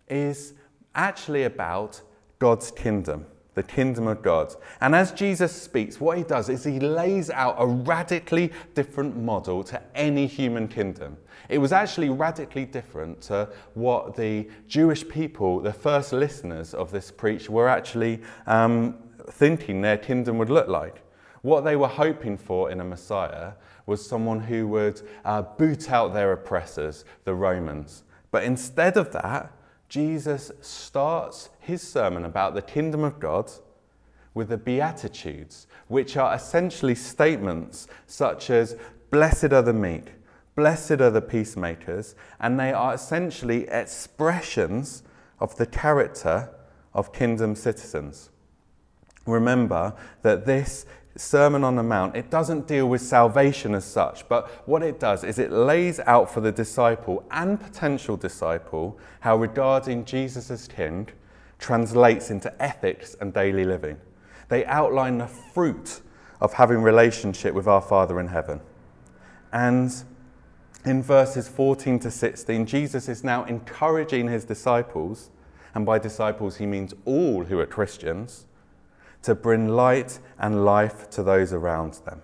is 0.09 0.55
actually 0.95 1.45
about 1.45 2.01
God's 2.39 2.71
kingdom, 2.71 3.27
the 3.55 3.63
kingdom 3.63 4.07
of 4.07 4.23
God. 4.23 4.55
And 4.81 4.95
as 4.95 5.13
Jesus 5.13 5.53
speaks, 5.53 6.01
what 6.01 6.19
he 6.19 6.25
does 6.25 6.49
is 6.49 6.65
he 6.65 6.81
lays 6.81 7.31
out 7.31 7.57
a 7.59 7.67
radically 7.67 8.53
different 8.75 9.17
model 9.17 9.63
to 9.65 9.81
any 9.95 10.27
human 10.27 10.69
kingdom. 10.69 11.17
It 11.49 11.59
was 11.59 11.73
actually 11.73 12.09
radically 12.09 12.65
different 12.65 13.21
to 13.23 13.49
what 13.75 14.17
the 14.17 14.49
Jewish 14.67 15.07
people, 15.09 15.61
the 15.61 15.73
first 15.73 16.13
listeners 16.13 16.75
of 16.75 16.91
this 16.91 17.11
preach, 17.11 17.49
were 17.49 17.69
actually 17.69 18.23
um, 18.47 18.97
thinking 19.31 19.83
their 19.83 19.99
kingdom 19.99 20.39
would 20.39 20.51
look 20.51 20.69
like. 20.69 21.03
What 21.43 21.63
they 21.63 21.77
were 21.77 21.89
hoping 21.89 22.39
for 22.39 22.71
in 22.71 22.81
a 22.81 22.85
Messiah 22.85 23.53
was 23.87 24.05
someone 24.07 24.41
who 24.41 24.67
would 24.69 25.03
uh, 25.25 25.43
boot 25.43 25.91
out 25.91 26.15
their 26.15 26.33
oppressors, 26.33 27.05
the 27.25 27.35
Romans. 27.35 28.05
But 28.31 28.45
instead 28.45 28.97
of 28.97 29.13
that, 29.13 29.53
Jesus 29.89 30.51
starts 30.61 31.51
his 31.64 31.83
sermon 31.83 32.25
about 32.25 32.54
the 32.54 32.62
kingdom 32.62 33.02
of 33.02 33.18
God 33.18 33.50
with 34.35 34.49
the 34.49 34.59
Beatitudes, 34.59 35.66
which 35.88 36.16
are 36.16 36.35
essentially 36.35 36.94
statements 36.94 37.88
such 38.06 38.50
as, 38.50 38.76
Blessed 39.11 39.52
are 39.52 39.62
the 39.62 39.73
meek, 39.73 40.12
blessed 40.56 41.00
are 41.00 41.11
the 41.11 41.23
peacemakers, 41.23 42.14
and 42.40 42.59
they 42.59 42.73
are 42.73 42.94
essentially 42.94 43.68
expressions 43.68 45.02
of 45.40 45.56
the 45.56 45.66
character 45.66 46.50
of 46.92 47.12
kingdom 47.12 47.54
citizens. 47.54 48.30
Remember 49.26 49.94
that 50.23 50.47
this 50.47 50.85
Sermon 51.16 51.62
on 51.62 51.76
the 51.76 51.83
Mount, 51.83 52.16
it 52.16 52.28
doesn't 52.28 52.66
deal 52.66 52.88
with 52.88 53.00
salvation 53.00 53.73
as 53.75 53.85
such, 53.85 54.28
but 54.28 54.50
what 54.66 54.83
it 54.83 54.99
does 54.99 55.23
is 55.23 55.38
it 55.38 55.52
lays 55.52 56.00
out 56.00 56.28
for 56.28 56.40
the 56.40 56.50
disciple 56.50 57.25
and 57.30 57.61
potential 57.61 58.16
disciple 58.16 58.99
how 59.21 59.37
regarding 59.37 60.04
Jesus 60.04 60.50
as 60.50 60.66
King 60.66 61.09
translates 61.59 62.31
into 62.31 62.53
ethics 62.63 63.17
and 63.21 63.33
daily 63.33 63.65
living. 63.65 63.99
They 64.49 64.65
outline 64.67 65.19
the 65.19 65.27
fruit 65.27 66.01
of 66.41 66.55
having 66.55 66.83
relationship 66.83 67.55
with 67.55 67.67
our 67.67 67.81
Father 67.81 68.21
in 68.21 68.29
heaven. 68.29 68.61
And 69.53 69.93
in 70.85 71.03
verses 71.03 71.49
14 71.49 71.99
to 72.01 72.11
16, 72.11 72.67
Jesus 72.67 73.09
is 73.09 73.25
now 73.25 73.45
encouraging 73.45 74.29
his 74.29 74.45
disciples, 74.45 75.31
and 75.75 75.87
by 75.87 75.99
disciples 75.99 76.57
he 76.57 76.67
means 76.67 76.93
all 77.05 77.45
who 77.45 77.59
are 77.59 77.67
Christians 77.67 78.47
to 79.23 79.35
bring 79.35 79.69
light 79.69 80.19
and 80.39 80.65
life 80.65 81.09
to 81.11 81.23
those 81.23 81.53
around 81.53 81.95
them. 82.05 82.21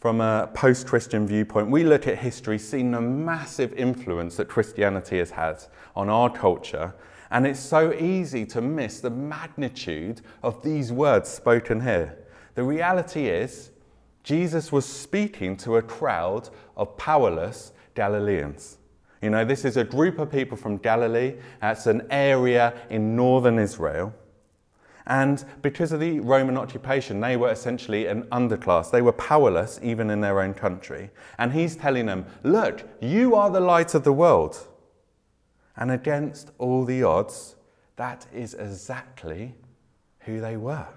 From 0.00 0.20
a 0.20 0.50
post 0.54 0.86
Christian 0.86 1.26
viewpoint, 1.26 1.70
we 1.70 1.84
look 1.84 2.08
at 2.08 2.18
history, 2.18 2.58
seeing 2.58 2.90
the 2.90 3.00
massive 3.00 3.72
influence 3.74 4.36
that 4.36 4.48
Christianity 4.48 5.18
has 5.18 5.30
had 5.30 5.62
on 5.94 6.08
our 6.08 6.30
culture, 6.30 6.94
and 7.32 7.46
it's 7.46 7.58
so 7.58 7.94
easy 7.94 8.44
to 8.44 8.60
miss 8.60 9.00
the 9.00 9.10
magnitude 9.10 10.20
of 10.42 10.62
these 10.62 10.92
words 10.92 11.30
spoken 11.30 11.80
here. 11.80 12.18
The 12.54 12.62
reality 12.62 13.26
is, 13.26 13.70
Jesus 14.22 14.70
was 14.70 14.84
speaking 14.84 15.56
to 15.56 15.76
a 15.76 15.82
crowd 15.82 16.50
of 16.76 16.96
powerless 16.98 17.72
Galileans. 17.94 18.76
You 19.22 19.30
know, 19.30 19.46
this 19.46 19.64
is 19.64 19.78
a 19.78 19.84
group 19.84 20.18
of 20.18 20.30
people 20.30 20.58
from 20.58 20.76
Galilee, 20.76 21.34
it's 21.62 21.86
an 21.86 22.06
area 22.10 22.74
in 22.90 23.16
northern 23.16 23.58
Israel. 23.58 24.14
And 25.06 25.42
because 25.62 25.90
of 25.90 26.00
the 26.00 26.20
Roman 26.20 26.58
occupation, 26.58 27.18
they 27.18 27.38
were 27.38 27.50
essentially 27.50 28.06
an 28.06 28.24
underclass. 28.24 28.90
They 28.90 29.02
were 29.02 29.12
powerless 29.12 29.80
even 29.82 30.10
in 30.10 30.20
their 30.20 30.40
own 30.40 30.54
country. 30.54 31.10
And 31.38 31.52
he's 31.52 31.76
telling 31.76 32.06
them, 32.06 32.26
Look, 32.44 32.84
you 33.00 33.34
are 33.34 33.50
the 33.50 33.58
light 33.58 33.94
of 33.94 34.04
the 34.04 34.12
world. 34.12 34.68
And 35.76 35.90
against 35.90 36.50
all 36.58 36.84
the 36.84 37.02
odds, 37.02 37.56
that 37.96 38.26
is 38.32 38.54
exactly 38.54 39.54
who 40.20 40.40
they 40.40 40.56
were. 40.56 40.88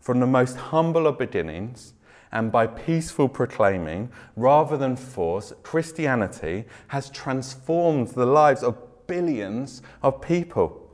From 0.00 0.20
the 0.20 0.26
most 0.26 0.56
humble 0.56 1.06
of 1.06 1.18
beginnings, 1.18 1.94
and 2.34 2.50
by 2.50 2.66
peaceful 2.66 3.28
proclaiming 3.28 4.10
rather 4.34 4.76
than 4.76 4.96
force, 4.96 5.52
Christianity 5.62 6.64
has 6.88 7.08
transformed 7.08 8.08
the 8.08 8.26
lives 8.26 8.64
of 8.64 8.76
billions 9.06 9.82
of 10.02 10.20
people. 10.20 10.90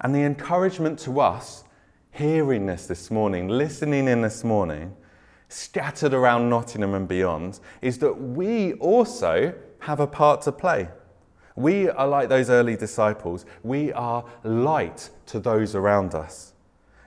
And 0.00 0.14
the 0.14 0.20
encouragement 0.20 0.98
to 1.00 1.20
us 1.20 1.64
hearing 2.10 2.66
this 2.66 2.86
this 2.86 3.10
morning, 3.10 3.48
listening 3.48 4.06
in 4.06 4.20
this 4.20 4.44
morning, 4.44 4.94
scattered 5.48 6.12
around 6.12 6.50
Nottingham 6.50 6.94
and 6.94 7.08
beyond, 7.08 7.58
is 7.80 7.98
that 7.98 8.12
we 8.12 8.74
also 8.74 9.54
have 9.80 9.98
a 9.98 10.06
part 10.06 10.42
to 10.42 10.52
play. 10.52 10.88
We 11.60 11.90
are 11.90 12.06
like 12.06 12.28
those 12.28 12.48
early 12.48 12.76
disciples. 12.76 13.44
We 13.62 13.92
are 13.92 14.24
light 14.44 15.10
to 15.26 15.38
those 15.38 15.74
around 15.74 16.14
us. 16.14 16.54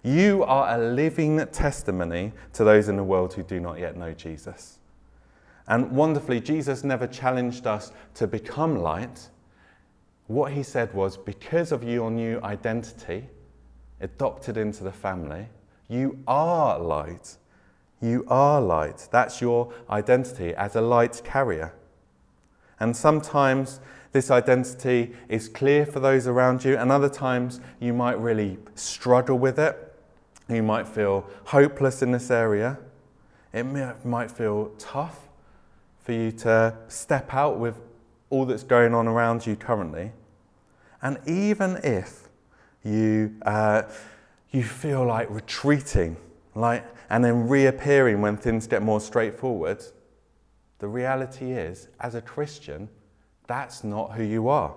You 0.04 0.44
are 0.44 0.78
a 0.78 0.78
living 0.78 1.46
testimony 1.48 2.34
to 2.54 2.64
those 2.64 2.90
in 2.90 2.98
the 2.98 3.04
world 3.04 3.34
who 3.34 3.44
do 3.44 3.60
not 3.60 3.80
yet 3.80 3.96
know 3.98 4.14
Jesus. 4.14 4.80
And 5.68 5.92
wonderfully, 5.92 6.42
Jesus 6.42 6.84
never 6.84 7.08
challenged 7.08 7.66
us 7.66 7.92
to 8.16 8.28
become 8.28 8.76
light. 8.76 9.30
What 10.28 10.52
he 10.52 10.62
said 10.62 10.94
was, 10.94 11.18
because 11.18 11.72
of 11.72 11.84
your 11.84 12.12
new 12.12 12.40
identity, 12.44 13.30
adopted 14.02 14.58
into 14.58 14.84
the 14.84 14.92
family, 14.92 15.48
you 15.88 16.20
are 16.28 16.78
light. 16.78 17.38
You 18.02 18.26
are 18.28 18.60
light. 18.60 19.08
That's 19.10 19.40
your 19.40 19.74
identity 19.90 20.54
as 20.54 20.76
a 20.76 20.82
light 20.82 21.22
carrier. 21.24 21.74
And 22.80 22.96
sometimes 22.96 23.80
This 24.14 24.30
identity 24.30 25.12
is 25.28 25.50
clear 25.50 25.88
for 25.88 26.00
those 26.00 26.28
around 26.28 26.64
you, 26.64 26.78
and 26.78 26.92
other 26.92 27.10
times 27.10 27.60
you 27.80 27.94
might 27.94 28.20
really 28.20 28.60
struggle 28.76 29.40
with 29.40 29.58
it. 29.58 29.76
You 30.48 30.62
might 30.62 30.88
feel 30.88 31.28
hopeless 31.46 32.04
in 32.04 32.12
this 32.12 32.30
area. 32.30 32.78
It 33.54 33.66
might 34.06 34.30
feel 34.30 34.72
tough 34.78 35.28
for 36.04 36.12
you 36.12 36.32
to 36.32 36.76
step 36.88 37.34
out 37.34 37.58
with 37.60 37.76
all 38.30 38.46
that's 38.46 38.64
going 38.64 38.94
on 38.94 39.08
around 39.08 39.48
you 39.48 39.56
currently. 39.56 40.12
And 41.02 41.18
even 41.26 41.80
if 41.84 42.30
you, 42.84 43.36
uh, 43.46 43.84
you 44.52 44.64
feel 44.64 45.06
like 45.06 45.30
retreating, 45.32 46.18
like, 46.54 46.86
and 47.10 47.26
then 47.26 47.48
reappearing 47.48 48.22
when 48.22 48.38
things 48.38 48.68
get 48.68 48.84
more 48.84 49.02
straightforward, 49.02 49.84
the 50.80 50.88
reality 50.88 51.52
is, 51.52 51.88
as 52.00 52.14
a 52.16 52.22
Christian, 52.22 52.90
that's 53.48 53.84
not 53.84 54.14
who 54.14 54.24
you 54.24 54.48
are. 54.50 54.76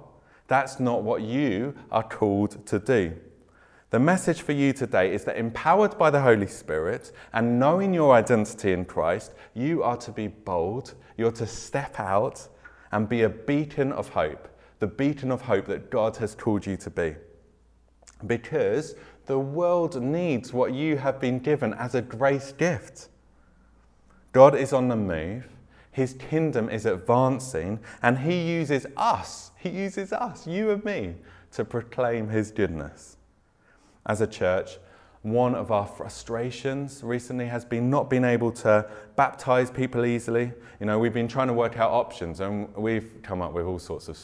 That's 0.48 0.78
not 0.78 1.02
what 1.02 1.22
you 1.22 1.74
are 1.90 2.02
called 2.02 2.66
to 2.66 2.78
do. 2.78 3.16
The 3.90 4.00
message 4.00 4.42
for 4.42 4.52
you 4.52 4.72
today 4.72 5.14
is 5.14 5.24
that 5.24 5.36
empowered 5.36 5.96
by 5.96 6.10
the 6.10 6.20
Holy 6.20 6.46
Spirit 6.46 7.12
and 7.32 7.58
knowing 7.58 7.94
your 7.94 8.12
identity 8.12 8.72
in 8.72 8.84
Christ, 8.84 9.32
you 9.54 9.82
are 9.82 9.96
to 9.98 10.10
be 10.10 10.26
bold, 10.26 10.94
you're 11.16 11.32
to 11.32 11.46
step 11.46 11.98
out 11.98 12.48
and 12.92 13.08
be 13.08 13.22
a 13.22 13.28
beacon 13.28 13.92
of 13.92 14.08
hope, 14.08 14.48
the 14.80 14.86
beacon 14.86 15.30
of 15.30 15.42
hope 15.42 15.66
that 15.66 15.90
God 15.90 16.16
has 16.16 16.34
called 16.34 16.66
you 16.66 16.76
to 16.78 16.90
be. 16.90 17.14
Because 18.26 18.96
the 19.26 19.38
world 19.38 20.00
needs 20.02 20.52
what 20.52 20.72
you 20.72 20.96
have 20.96 21.20
been 21.20 21.38
given 21.38 21.74
as 21.74 21.94
a 21.94 22.02
grace 22.02 22.52
gift. 22.52 23.08
God 24.32 24.54
is 24.54 24.72
on 24.72 24.88
the 24.88 24.96
move, 24.96 25.46
His 25.96 26.12
kingdom 26.12 26.68
is 26.68 26.84
advancing, 26.84 27.80
and 28.02 28.18
He 28.18 28.52
uses 28.52 28.86
us, 28.98 29.50
He 29.58 29.70
uses 29.70 30.12
us, 30.12 30.46
you 30.46 30.70
and 30.70 30.84
me, 30.84 31.14
to 31.52 31.64
proclaim 31.64 32.28
His 32.28 32.50
goodness 32.50 33.16
as 34.06 34.20
a 34.20 34.26
church, 34.26 34.78
one 35.22 35.54
of 35.54 35.72
our 35.72 35.86
frustrations 35.86 37.02
recently 37.02 37.46
has 37.46 37.64
been 37.64 37.90
not 37.90 38.08
being 38.08 38.24
able 38.24 38.52
to 38.52 38.88
baptize 39.16 39.70
people 39.70 40.06
easily. 40.06 40.52
You 40.78 40.86
know, 40.86 40.98
we've 40.98 41.12
been 41.12 41.26
trying 41.26 41.48
to 41.48 41.52
work 41.52 41.78
out 41.78 41.90
options 41.90 42.40
and 42.40 42.72
we've 42.76 43.20
come 43.22 43.42
up 43.42 43.52
with 43.52 43.66
all 43.66 43.80
sorts 43.80 44.06
of 44.08 44.16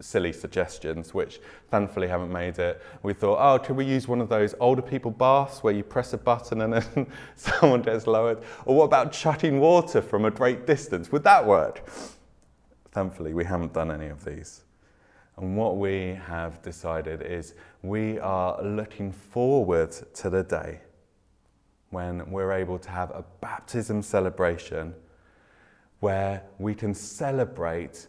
silly 0.00 0.32
suggestions, 0.32 1.14
which 1.14 1.40
thankfully 1.70 2.08
haven't 2.08 2.32
made 2.32 2.58
it. 2.58 2.82
We 3.02 3.12
thought, 3.12 3.38
oh, 3.40 3.58
could 3.58 3.76
we 3.76 3.84
use 3.84 4.08
one 4.08 4.20
of 4.20 4.28
those 4.28 4.54
older 4.60 4.82
people 4.82 5.10
baths 5.10 5.62
where 5.62 5.72
you 5.72 5.84
press 5.84 6.12
a 6.12 6.18
button 6.18 6.62
and 6.62 6.72
then 6.74 7.06
someone 7.36 7.82
gets 7.82 8.06
lowered? 8.06 8.42
Or 8.64 8.76
what 8.76 8.84
about 8.84 9.12
chucking 9.12 9.60
water 9.60 10.02
from 10.02 10.24
a 10.24 10.30
great 10.30 10.66
distance? 10.66 11.12
Would 11.12 11.24
that 11.24 11.46
work? 11.46 11.88
Thankfully, 12.92 13.34
we 13.34 13.44
haven't 13.44 13.72
done 13.72 13.90
any 13.90 14.08
of 14.08 14.24
these. 14.24 14.62
And 15.36 15.56
what 15.56 15.78
we 15.78 16.18
have 16.26 16.62
decided 16.62 17.22
is 17.22 17.54
we 17.82 18.18
are 18.20 18.62
looking 18.62 19.10
forward 19.12 19.90
to 20.14 20.30
the 20.30 20.44
day 20.44 20.80
when 21.90 22.28
we're 22.30 22.52
able 22.52 22.78
to 22.78 22.90
have 22.90 23.10
a 23.10 23.24
baptism 23.40 24.02
celebration 24.02 24.94
where 26.00 26.42
we 26.58 26.74
can 26.74 26.94
celebrate 26.94 28.08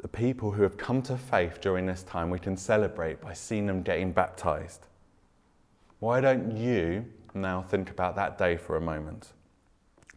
the 0.00 0.08
people 0.08 0.52
who 0.52 0.62
have 0.62 0.76
come 0.76 1.02
to 1.02 1.16
faith 1.16 1.60
during 1.60 1.86
this 1.86 2.02
time. 2.02 2.30
We 2.30 2.38
can 2.38 2.56
celebrate 2.56 3.20
by 3.20 3.32
seeing 3.32 3.66
them 3.66 3.82
getting 3.82 4.12
baptized. 4.12 4.86
Why 6.00 6.20
don't 6.20 6.56
you 6.56 7.06
now 7.34 7.62
think 7.62 7.90
about 7.90 8.16
that 8.16 8.36
day 8.36 8.56
for 8.56 8.76
a 8.76 8.80
moment? 8.80 9.32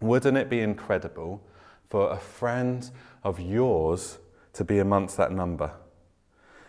Wouldn't 0.02 0.38
it 0.38 0.50
be 0.50 0.62
incredible 0.62 1.42
for 1.90 2.12
a 2.12 2.18
friend 2.18 2.90
of 3.24 3.40
yours 3.40 4.18
to 4.54 4.64
be 4.64 4.80
amongst 4.80 5.18
that 5.18 5.32
number? 5.32 5.72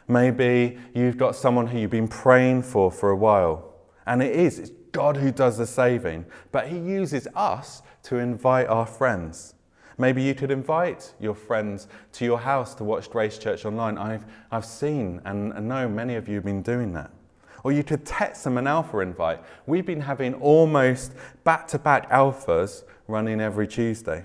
Maybe 0.06 0.78
you've 0.94 1.16
got 1.16 1.36
someone 1.36 1.68
who 1.68 1.78
you've 1.78 1.90
been 1.90 2.08
praying 2.08 2.62
for 2.62 2.90
for 2.90 3.10
a 3.10 3.16
while. 3.16 3.74
And 4.06 4.22
it 4.22 4.34
is, 4.34 4.58
it's 4.58 4.70
God 4.90 5.16
who 5.16 5.30
does 5.30 5.58
the 5.58 5.66
saving. 5.66 6.26
But 6.50 6.68
He 6.68 6.78
uses 6.78 7.28
us 7.34 7.82
to 8.04 8.16
invite 8.16 8.66
our 8.66 8.86
friends. 8.86 9.54
Maybe 10.00 10.22
you 10.22 10.34
could 10.34 10.50
invite 10.50 11.12
your 11.20 11.34
friends 11.34 11.86
to 12.12 12.24
your 12.24 12.38
house 12.38 12.74
to 12.76 12.84
watch 12.84 13.10
Grace 13.10 13.36
Church 13.36 13.66
online. 13.66 13.98
I've, 13.98 14.24
I've 14.50 14.64
seen 14.64 15.20
and 15.26 15.68
know 15.68 15.90
many 15.90 16.14
of 16.14 16.26
you 16.26 16.36
have 16.36 16.44
been 16.44 16.62
doing 16.62 16.94
that. 16.94 17.10
Or 17.64 17.72
you 17.72 17.84
could 17.84 18.06
text 18.06 18.44
them 18.44 18.56
an 18.56 18.66
alpha 18.66 19.00
invite. 19.00 19.40
We've 19.66 19.84
been 19.84 20.00
having 20.00 20.32
almost 20.36 21.12
back 21.44 21.68
to 21.68 21.78
back 21.78 22.08
alphas 22.10 22.82
running 23.08 23.42
every 23.42 23.68
Tuesday. 23.68 24.24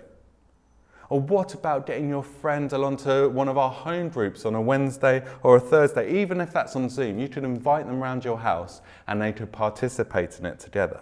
Or 1.09 1.19
what 1.19 1.53
about 1.53 1.85
getting 1.85 2.07
your 2.07 2.23
friend 2.23 2.71
along 2.71 2.95
to 2.97 3.27
one 3.27 3.49
of 3.49 3.57
our 3.57 3.69
home 3.69 4.07
groups 4.07 4.45
on 4.45 4.55
a 4.55 4.61
Wednesday 4.61 5.25
or 5.43 5.57
a 5.57 5.59
Thursday, 5.59 6.21
even 6.21 6.39
if 6.39 6.53
that's 6.53 6.77
on 6.77 6.87
Zoom? 6.87 7.19
You 7.19 7.27
could 7.27 7.43
invite 7.43 7.85
them 7.85 8.01
around 8.01 8.23
your 8.23 8.39
house 8.39 8.79
and 9.07 9.21
they 9.21 9.33
could 9.33 9.51
participate 9.51 10.39
in 10.39 10.45
it 10.45 10.57
together. 10.57 11.01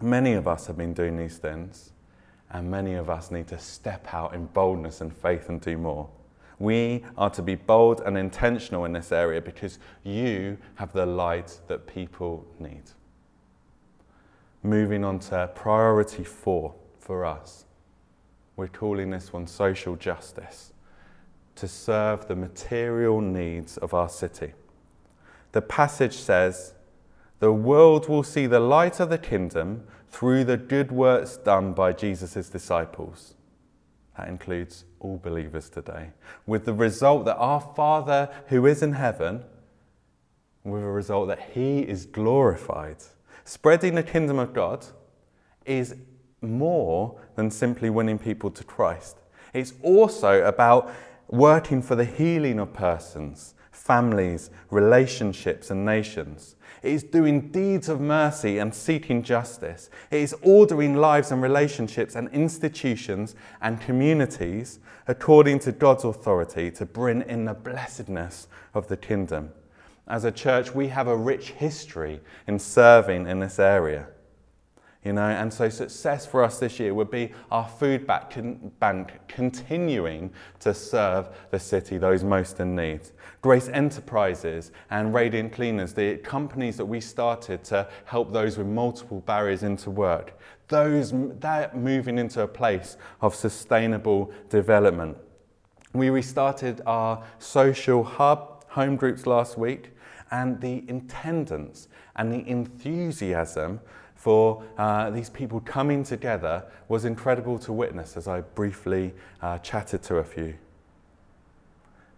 Many 0.00 0.34
of 0.34 0.46
us 0.46 0.68
have 0.68 0.76
been 0.76 0.94
doing 0.94 1.16
these 1.16 1.38
things, 1.38 1.90
and 2.50 2.70
many 2.70 2.94
of 2.94 3.10
us 3.10 3.30
need 3.30 3.48
to 3.48 3.58
step 3.58 4.12
out 4.12 4.34
in 4.34 4.46
boldness 4.46 5.00
and 5.00 5.14
faith 5.14 5.48
and 5.48 5.60
do 5.60 5.76
more. 5.76 6.08
We 6.58 7.04
are 7.18 7.30
to 7.30 7.42
be 7.42 7.54
bold 7.54 8.00
and 8.06 8.16
intentional 8.16 8.84
in 8.84 8.92
this 8.92 9.12
area 9.12 9.40
because 9.42 9.78
you 10.04 10.56
have 10.76 10.92
the 10.92 11.04
light 11.04 11.58
that 11.68 11.86
people 11.86 12.46
need. 12.58 12.84
Moving 14.62 15.04
on 15.04 15.18
to 15.20 15.50
priority 15.54 16.24
four 16.24 16.74
for 16.98 17.24
us 17.24 17.66
we're 18.56 18.68
calling 18.68 19.10
this 19.10 19.32
one 19.32 19.46
social 19.46 19.96
justice 19.96 20.72
to 21.54 21.68
serve 21.68 22.26
the 22.26 22.36
material 22.36 23.20
needs 23.20 23.76
of 23.76 23.94
our 23.94 24.08
city. 24.08 24.52
The 25.52 25.62
passage 25.62 26.14
says, 26.14 26.74
The 27.38 27.52
world 27.52 28.08
will 28.08 28.22
see 28.22 28.46
the 28.46 28.60
light 28.60 28.98
of 28.98 29.10
the 29.10 29.18
kingdom 29.18 29.84
through 30.08 30.44
the 30.44 30.56
good 30.56 30.90
works 30.92 31.36
done 31.36 31.72
by 31.72 31.92
Jesus' 31.92 32.48
disciples. 32.48 33.34
That 34.16 34.28
includes 34.28 34.84
all 35.00 35.18
believers 35.18 35.68
today, 35.68 36.10
with 36.46 36.64
the 36.64 36.72
result 36.72 37.26
that 37.26 37.36
our 37.36 37.60
Father 37.60 38.30
who 38.48 38.66
is 38.66 38.82
in 38.82 38.92
heaven, 38.92 39.44
with 40.64 40.82
a 40.82 40.86
result 40.86 41.28
that 41.28 41.50
He 41.52 41.80
is 41.80 42.06
glorified. 42.06 42.96
Spreading 43.44 43.94
the 43.94 44.02
kingdom 44.02 44.38
of 44.38 44.52
God 44.54 44.86
is 45.64 45.94
more 46.40 47.20
than 47.34 47.50
simply 47.50 47.90
winning 47.90 48.18
people 48.18 48.50
to 48.50 48.64
Christ. 48.64 49.18
It's 49.52 49.74
also 49.82 50.44
about 50.44 50.90
working 51.28 51.82
for 51.82 51.94
the 51.94 52.04
healing 52.04 52.58
of 52.58 52.72
persons, 52.72 53.54
families, 53.70 54.50
relationships, 54.70 55.70
and 55.70 55.84
nations. 55.84 56.55
It 56.86 56.92
is 56.92 57.02
doing 57.02 57.48
deeds 57.48 57.88
of 57.88 58.00
mercy 58.00 58.58
and 58.58 58.72
seeking 58.72 59.24
justice. 59.24 59.90
It 60.12 60.20
is 60.20 60.36
ordering 60.40 60.94
lives 60.94 61.32
and 61.32 61.42
relationships 61.42 62.14
and 62.14 62.28
institutions 62.28 63.34
and 63.60 63.80
communities 63.80 64.78
according 65.08 65.58
to 65.60 65.72
God's 65.72 66.04
authority 66.04 66.70
to 66.70 66.86
bring 66.86 67.22
in 67.22 67.44
the 67.44 67.54
blessedness 67.54 68.46
of 68.72 68.86
the 68.86 68.96
kingdom. 68.96 69.50
As 70.06 70.22
a 70.22 70.30
church, 70.30 70.76
we 70.76 70.86
have 70.86 71.08
a 71.08 71.16
rich 71.16 71.50
history 71.50 72.20
in 72.46 72.60
serving 72.60 73.26
in 73.26 73.40
this 73.40 73.58
area. 73.58 74.06
You 75.06 75.12
know, 75.12 75.28
and 75.28 75.54
so 75.54 75.68
success 75.68 76.26
for 76.26 76.42
us 76.42 76.58
this 76.58 76.80
year 76.80 76.92
would 76.92 77.12
be 77.12 77.30
our 77.52 77.68
food 77.68 78.08
bank 78.08 79.12
continuing 79.28 80.32
to 80.58 80.74
serve 80.74 81.28
the 81.52 81.60
city, 81.60 81.96
those 81.96 82.24
most 82.24 82.58
in 82.58 82.74
need. 82.74 83.02
Grace 83.40 83.68
Enterprises 83.68 84.72
and 84.90 85.14
Radiant 85.14 85.52
Cleaners, 85.52 85.92
the 85.92 86.16
companies 86.16 86.76
that 86.78 86.86
we 86.86 87.00
started 87.00 87.62
to 87.66 87.86
help 88.06 88.32
those 88.32 88.58
with 88.58 88.66
multiple 88.66 89.20
barriers 89.20 89.62
into 89.62 89.92
work, 89.92 90.36
those 90.66 91.12
that 91.38 91.76
moving 91.76 92.18
into 92.18 92.42
a 92.42 92.48
place 92.48 92.96
of 93.20 93.32
sustainable 93.32 94.32
development. 94.48 95.16
We 95.92 96.10
restarted 96.10 96.80
our 96.84 97.22
social 97.38 98.02
hub 98.02 98.64
home 98.70 98.96
groups 98.96 99.24
last 99.24 99.56
week, 99.56 99.92
and 100.32 100.60
the 100.60 100.84
attendance 100.88 101.86
and 102.16 102.32
the 102.32 102.48
enthusiasm 102.48 103.80
for 104.26 104.60
uh, 104.76 105.08
these 105.08 105.30
people 105.30 105.60
coming 105.60 106.02
together 106.02 106.64
was 106.88 107.04
incredible 107.04 107.60
to 107.60 107.72
witness 107.72 108.16
as 108.16 108.26
I 108.26 108.40
briefly 108.40 109.14
uh, 109.40 109.58
chatted 109.58 110.02
to 110.02 110.16
a 110.16 110.24
few. 110.24 110.56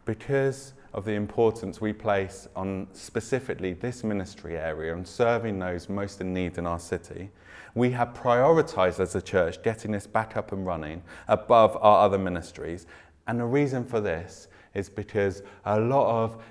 Because 0.07 0.73
of 0.95 1.05
the 1.05 1.13
importance 1.13 1.83
we 1.83 1.93
place 1.93 2.49
on 2.57 2.87
specifically 2.95 3.75
this 3.75 4.05
ministry 4.05 4.57
area 4.57 4.97
and 4.97 5.07
serving 5.07 5.59
those 5.59 5.91
most 5.91 6.23
in 6.23 6.33
need 6.33 6.57
in 6.57 6.67
our 6.67 6.81
city, 6.81 7.29
we 7.75 7.91
have 7.91 8.15
prioritized 8.15 9.01
as 9.01 9.15
a 9.15 9.21
church 9.21 9.63
getting 9.63 9.93
this 9.93 10.07
back 10.07 10.35
up 10.35 10.53
and 10.53 10.65
running 10.65 11.03
above 11.29 11.77
our 11.77 12.07
other 12.07 12.17
ministries. 12.17 12.87
And 13.27 13.39
the 13.39 13.45
reason 13.45 13.85
for 13.85 14.01
this 14.01 14.49
is 14.73 14.89
because 14.89 15.43
a 15.67 15.79
lot 15.79 16.25
of 16.25 16.43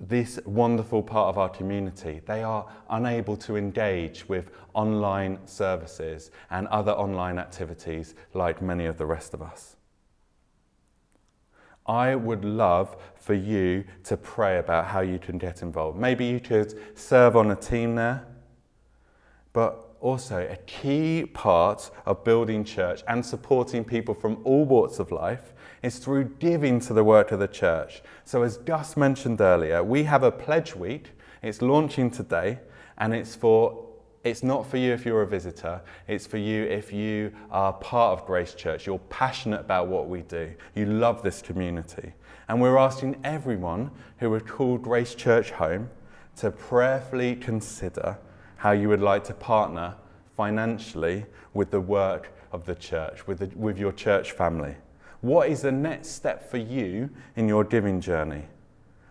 this 0.00 0.38
wonderful 0.44 1.02
part 1.02 1.28
of 1.28 1.38
our 1.38 1.48
community, 1.48 2.20
they 2.26 2.42
are 2.42 2.66
unable 2.88 3.36
to 3.36 3.56
engage 3.56 4.28
with 4.28 4.50
online 4.74 5.38
services 5.46 6.30
and 6.50 6.66
other 6.68 6.92
online 6.92 7.38
activities 7.38 8.14
like 8.34 8.62
many 8.62 8.86
of 8.86 8.96
the 8.96 9.06
rest 9.06 9.34
of 9.34 9.42
us. 9.42 9.76
I 11.86 12.14
would 12.14 12.44
love 12.44 12.96
for 13.16 13.34
you 13.34 13.84
to 14.04 14.16
pray 14.16 14.58
about 14.58 14.86
how 14.86 15.00
you 15.00 15.18
can 15.18 15.38
get 15.38 15.62
involved. 15.62 15.98
Maybe 15.98 16.24
you 16.24 16.40
could 16.40 16.74
serve 16.96 17.36
on 17.36 17.50
a 17.50 17.56
team 17.56 17.96
there, 17.96 18.26
but 19.52 19.96
also 20.00 20.46
a 20.48 20.56
key 20.66 21.26
part 21.26 21.90
of 22.06 22.24
building 22.24 22.64
church 22.64 23.02
and 23.08 23.24
supporting 23.24 23.84
people 23.84 24.14
from 24.14 24.40
all 24.44 24.64
walks 24.64 24.98
of 24.98 25.10
life 25.10 25.52
is 25.82 25.98
through 25.98 26.24
giving 26.38 26.80
to 26.80 26.92
the 26.92 27.04
work 27.04 27.32
of 27.32 27.38
the 27.38 27.48
church. 27.48 28.02
So, 28.24 28.42
as 28.42 28.58
Gus 28.58 28.96
mentioned 28.96 29.40
earlier, 29.40 29.82
we 29.82 30.04
have 30.04 30.22
a 30.22 30.30
pledge 30.30 30.76
week. 30.76 31.12
It's 31.42 31.62
launching 31.62 32.10
today, 32.10 32.60
and 32.98 33.14
it's 33.14 33.34
for 33.34 33.86
it's 34.22 34.42
not 34.42 34.66
for 34.66 34.76
you 34.76 34.92
if 34.92 35.06
you're 35.06 35.22
a 35.22 35.26
visitor, 35.26 35.80
it's 36.06 36.26
for 36.26 36.36
you 36.36 36.64
if 36.64 36.92
you 36.92 37.32
are 37.50 37.72
part 37.72 38.18
of 38.18 38.26
Grace 38.26 38.52
Church. 38.52 38.86
You're 38.86 38.98
passionate 38.98 39.60
about 39.60 39.88
what 39.88 40.08
we 40.08 40.20
do, 40.22 40.52
you 40.74 40.84
love 40.86 41.22
this 41.22 41.40
community. 41.40 42.12
And 42.48 42.60
we're 42.60 42.76
asking 42.76 43.18
everyone 43.24 43.90
who 44.18 44.28
would 44.30 44.46
call 44.46 44.76
Grace 44.76 45.14
Church 45.14 45.52
home 45.52 45.88
to 46.36 46.50
prayerfully 46.50 47.36
consider 47.36 48.18
how 48.56 48.72
you 48.72 48.88
would 48.90 49.00
like 49.00 49.24
to 49.24 49.34
partner 49.34 49.94
financially 50.36 51.24
with 51.54 51.70
the 51.70 51.80
work 51.80 52.32
of 52.52 52.66
the 52.66 52.74
church, 52.74 53.26
with, 53.26 53.38
the, 53.38 53.46
with 53.56 53.78
your 53.78 53.92
church 53.92 54.32
family. 54.32 54.74
What 55.20 55.50
is 55.50 55.62
the 55.62 55.72
next 55.72 56.10
step 56.10 56.50
for 56.50 56.56
you 56.56 57.10
in 57.36 57.46
your 57.46 57.64
giving 57.64 58.00
journey? 58.00 58.44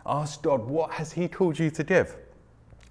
Ask 0.05 0.41
God, 0.41 0.65
what 0.67 0.91
has 0.91 1.13
He 1.13 1.27
called 1.27 1.59
you 1.59 1.69
to 1.71 1.83
give? 1.83 2.17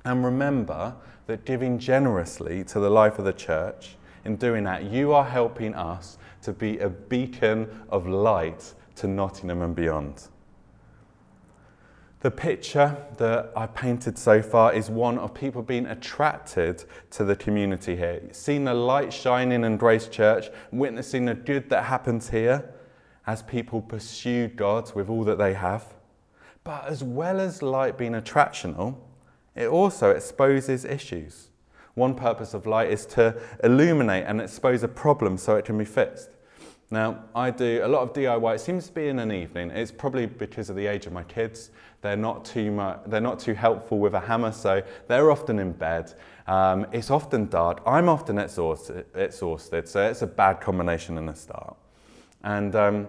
And 0.05 0.25
remember 0.25 0.95
that 1.27 1.45
giving 1.45 1.79
generously 1.79 2.63
to 2.65 2.79
the 2.79 2.89
life 2.89 3.19
of 3.19 3.25
the 3.25 3.33
church, 3.33 3.97
in 4.25 4.37
doing 4.37 4.65
that, 4.65 4.85
you 4.85 5.13
are 5.13 5.25
helping 5.25 5.75
us 5.75 6.19
to 6.43 6.53
be 6.53 6.79
a 6.79 6.89
beacon 6.89 7.69
of 7.89 8.07
light 8.07 8.73
to 8.97 9.09
Nottingham 9.09 9.63
and 9.63 9.75
beyond. 9.75 10.29
The 12.21 12.31
picture 12.31 12.97
that 13.17 13.53
I 13.57 13.67
painted 13.67 14.19
so 14.19 14.43
far 14.43 14.73
is 14.73 14.91
one 14.91 15.19
of 15.19 15.35
people 15.35 15.63
being 15.63 15.87
attracted 15.87 16.85
to 17.11 17.25
the 17.25 17.37
community 17.37 17.97
here, 17.97 18.23
seeing 18.33 18.65
the 18.65 18.75
light 18.75 19.13
shining 19.13 19.65
in 19.65 19.77
Grace 19.77 20.09
Church, 20.09 20.49
witnessing 20.73 21.27
the 21.27 21.35
good 21.35 21.69
that 21.71 21.85
happens 21.85 22.31
here 22.31 22.75
as 23.29 23.43
people 23.43 23.83
pursue 23.83 24.49
God 24.49 24.91
with 24.95 25.11
all 25.11 25.23
that 25.23 25.37
they 25.37 25.53
have. 25.53 25.85
But 26.65 26.87
as 26.87 27.05
well 27.05 27.41
as 27.41 27.61
light 27.63 27.99
being 27.99 28.13
attractional, 28.13 28.97
it 29.55 29.69
also 29.69 30.11
exposes 30.11 30.87
issues. 30.87 31.51
One 31.93 32.15
purpose 32.15 32.55
of 32.55 32.65
light 32.67 32.91
is 32.91 33.05
to 33.07 33.39
illuminate 33.63 34.25
and 34.27 34.41
expose 34.41 34.83
a 34.83 34.89
problem 34.89 35.37
so 35.37 35.57
it 35.57 35.67
can 35.67 35.77
be 35.77 35.85
fixed. 35.85 36.31
Now, 36.91 37.25
I 37.35 37.51
do 37.51 37.83
a 37.85 37.87
lot 37.87 38.01
of 38.01 38.15
DIY. 38.15 38.55
It 38.55 38.61
seems 38.61 38.87
to 38.87 38.93
be 38.95 39.09
in 39.09 39.19
an 39.19 39.31
evening. 39.31 39.73
It's 39.73 39.93
probably 39.93 40.25
because 40.25 40.71
of 40.71 40.77
the 40.77 40.87
age 40.87 41.05
of 41.05 41.13
my 41.13 41.25
kids. 41.25 41.71
They're 42.01 42.17
not 42.17 42.47
too 42.47 42.71
much, 42.71 43.01
they're 43.09 43.21
not 43.21 43.39
too 43.39 43.53
helpful 43.53 43.99
with 43.99 44.15
a 44.15 44.21
hammer, 44.21 44.53
so 44.53 44.83
they're 45.07 45.31
often 45.31 45.59
in 45.59 45.73
bed. 45.73 46.15
Um, 46.47 46.87
it's 46.93 47.11
often 47.11 47.49
dark. 47.49 47.83
I'm 47.87 48.09
often 48.09 48.39
exhausted, 48.39 49.05
exhausted, 49.15 49.87
so 49.87 50.09
it's 50.09 50.23
a 50.23 50.27
bad 50.27 50.63
combination 50.63 51.19
in 51.19 51.27
the 51.27 51.35
start. 51.35 51.77
And 52.43 52.75
um, 52.75 53.09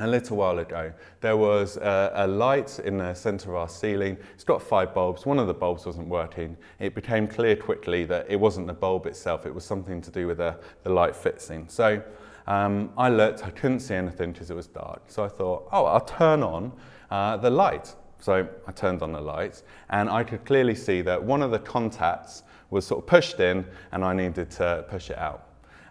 a 0.00 0.06
little 0.06 0.36
while 0.36 0.58
ago, 0.58 0.92
there 1.20 1.36
was 1.36 1.76
a, 1.76 2.10
a, 2.14 2.26
light 2.26 2.80
in 2.80 2.98
the 2.98 3.14
center 3.14 3.50
of 3.50 3.56
our 3.56 3.68
ceiling. 3.68 4.16
It's 4.34 4.42
got 4.42 4.60
five 4.60 4.92
bulbs. 4.92 5.24
One 5.24 5.38
of 5.38 5.46
the 5.46 5.54
bulbs 5.54 5.86
wasn't 5.86 6.08
working. 6.08 6.56
It 6.80 6.94
became 6.94 7.28
clear 7.28 7.54
quickly 7.54 8.04
that 8.06 8.26
it 8.28 8.36
wasn't 8.36 8.66
the 8.66 8.72
bulb 8.72 9.06
itself, 9.06 9.46
it 9.46 9.54
was 9.54 9.64
something 9.64 10.00
to 10.02 10.10
do 10.10 10.26
with 10.26 10.38
the, 10.38 10.56
the 10.82 10.90
light 10.90 11.14
fixing. 11.14 11.68
So 11.68 12.02
um, 12.46 12.90
I 12.98 13.08
looked, 13.08 13.44
I 13.44 13.50
couldn't 13.50 13.80
see 13.80 13.94
anything 13.94 14.32
because 14.32 14.50
it 14.50 14.56
was 14.56 14.66
dark. 14.66 15.02
So 15.06 15.24
I 15.24 15.28
thought, 15.28 15.68
oh, 15.70 15.84
I'll 15.84 16.00
turn 16.00 16.42
on 16.42 16.72
uh, 17.10 17.36
the 17.36 17.50
light. 17.50 17.94
So 18.18 18.48
I 18.66 18.72
turned 18.72 19.02
on 19.02 19.12
the 19.12 19.20
light, 19.20 19.62
and 19.90 20.08
I 20.08 20.24
could 20.24 20.44
clearly 20.44 20.74
see 20.74 21.02
that 21.02 21.22
one 21.22 21.42
of 21.42 21.50
the 21.50 21.58
contacts 21.58 22.42
was 22.70 22.86
sort 22.86 23.04
of 23.04 23.06
pushed 23.06 23.38
in, 23.38 23.66
and 23.92 24.02
I 24.02 24.14
needed 24.14 24.50
to 24.52 24.84
push 24.88 25.10
it 25.10 25.18
out. 25.18 25.46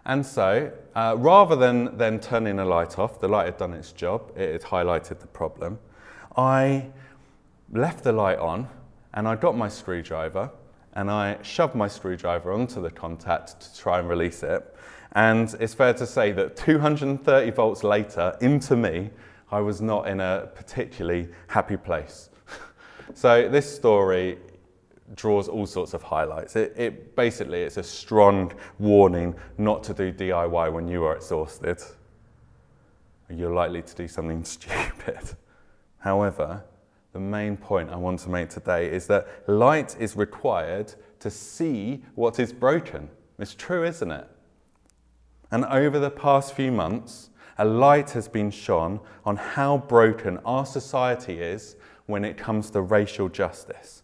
And 0.06 0.26
so, 0.26 0.72
uh, 0.96 1.16
rather 1.18 1.56
than 1.56 1.98
then 1.98 2.20
turning 2.20 2.58
the 2.58 2.66
light 2.66 3.00
off, 3.00 3.20
the 3.20 3.28
light 3.28 3.46
had 3.46 3.58
done 3.58 3.74
its 3.74 3.94
job, 3.94 4.32
it 4.36 4.52
had 4.52 4.62
highlighted 4.64 5.20
the 5.20 5.28
problem. 5.28 5.80
I 6.36 6.88
left 7.72 8.04
the 8.04 8.12
light 8.12 8.40
on 8.40 8.68
and 9.14 9.28
I 9.28 9.36
got 9.36 9.56
my 9.56 9.70
screwdriver 9.70 10.52
and 10.94 11.10
I 11.10 11.38
shoved 11.42 11.76
my 11.76 11.88
screwdriver 11.88 12.52
onto 12.52 12.82
the 12.82 12.92
contact 12.92 13.62
to 13.62 13.80
try 13.80 14.00
and 14.00 14.10
release 14.10 14.44
it. 14.44 14.76
And 15.14 15.56
it's 15.60 15.74
fair 15.74 15.94
to 15.94 16.06
say 16.06 16.32
that 16.34 16.56
230 16.58 17.52
volts 17.52 17.84
later, 17.84 18.36
into 18.42 18.76
me, 18.76 19.10
I 19.52 19.60
was 19.60 19.82
not 19.82 20.08
in 20.08 20.20
a 20.20 20.50
particularly 20.56 21.30
happy 21.48 21.78
place. 21.78 22.30
so, 23.14 23.48
this 23.48 23.74
story 23.74 24.40
draws 25.16 25.48
all 25.48 25.66
sorts 25.66 25.94
of 25.94 26.02
highlights. 26.02 26.56
It, 26.56 26.74
it, 26.78 27.16
basically 27.16 27.62
it's 27.62 27.78
a 27.78 27.84
strong 27.84 28.52
warning 28.80 29.36
not 29.58 29.84
to 29.86 29.94
do 29.94 30.12
DIY 30.12 30.72
when 30.72 30.88
you 30.88 31.04
are 31.04 31.16
exhausted. 31.16 31.82
You're 33.30 33.54
likely 33.54 33.82
to 33.82 33.96
do 33.96 34.08
something 34.08 34.44
stupid. 34.46 35.36
However, 36.00 36.64
the 37.12 37.20
main 37.20 37.58
point 37.58 37.90
I 37.90 37.96
want 37.96 38.20
to 38.22 38.30
make 38.30 38.50
today 38.50 38.92
is 38.92 39.08
that 39.08 39.28
light 39.48 39.96
is 40.00 40.16
required 40.16 40.94
to 41.20 41.30
see 41.30 42.04
what 42.16 42.40
is 42.40 42.52
broken. 42.52 43.10
It's 43.40 43.56
true, 43.56 43.84
isn't 43.86 44.12
it? 44.12 44.28
And 45.52 45.66
over 45.66 46.00
the 46.00 46.10
past 46.10 46.54
few 46.54 46.72
months, 46.72 47.30
a 47.58 47.66
light 47.66 48.12
has 48.12 48.28
been 48.28 48.50
shone 48.50 49.00
on 49.26 49.36
how 49.36 49.78
broken 49.78 50.40
our 50.40 50.66
society 50.66 51.40
is 51.40 51.76
when 52.08 52.26
it 52.26 52.36
comes 52.38 52.72
to 52.72 52.82
racial 52.82 53.30
justice 53.30 54.03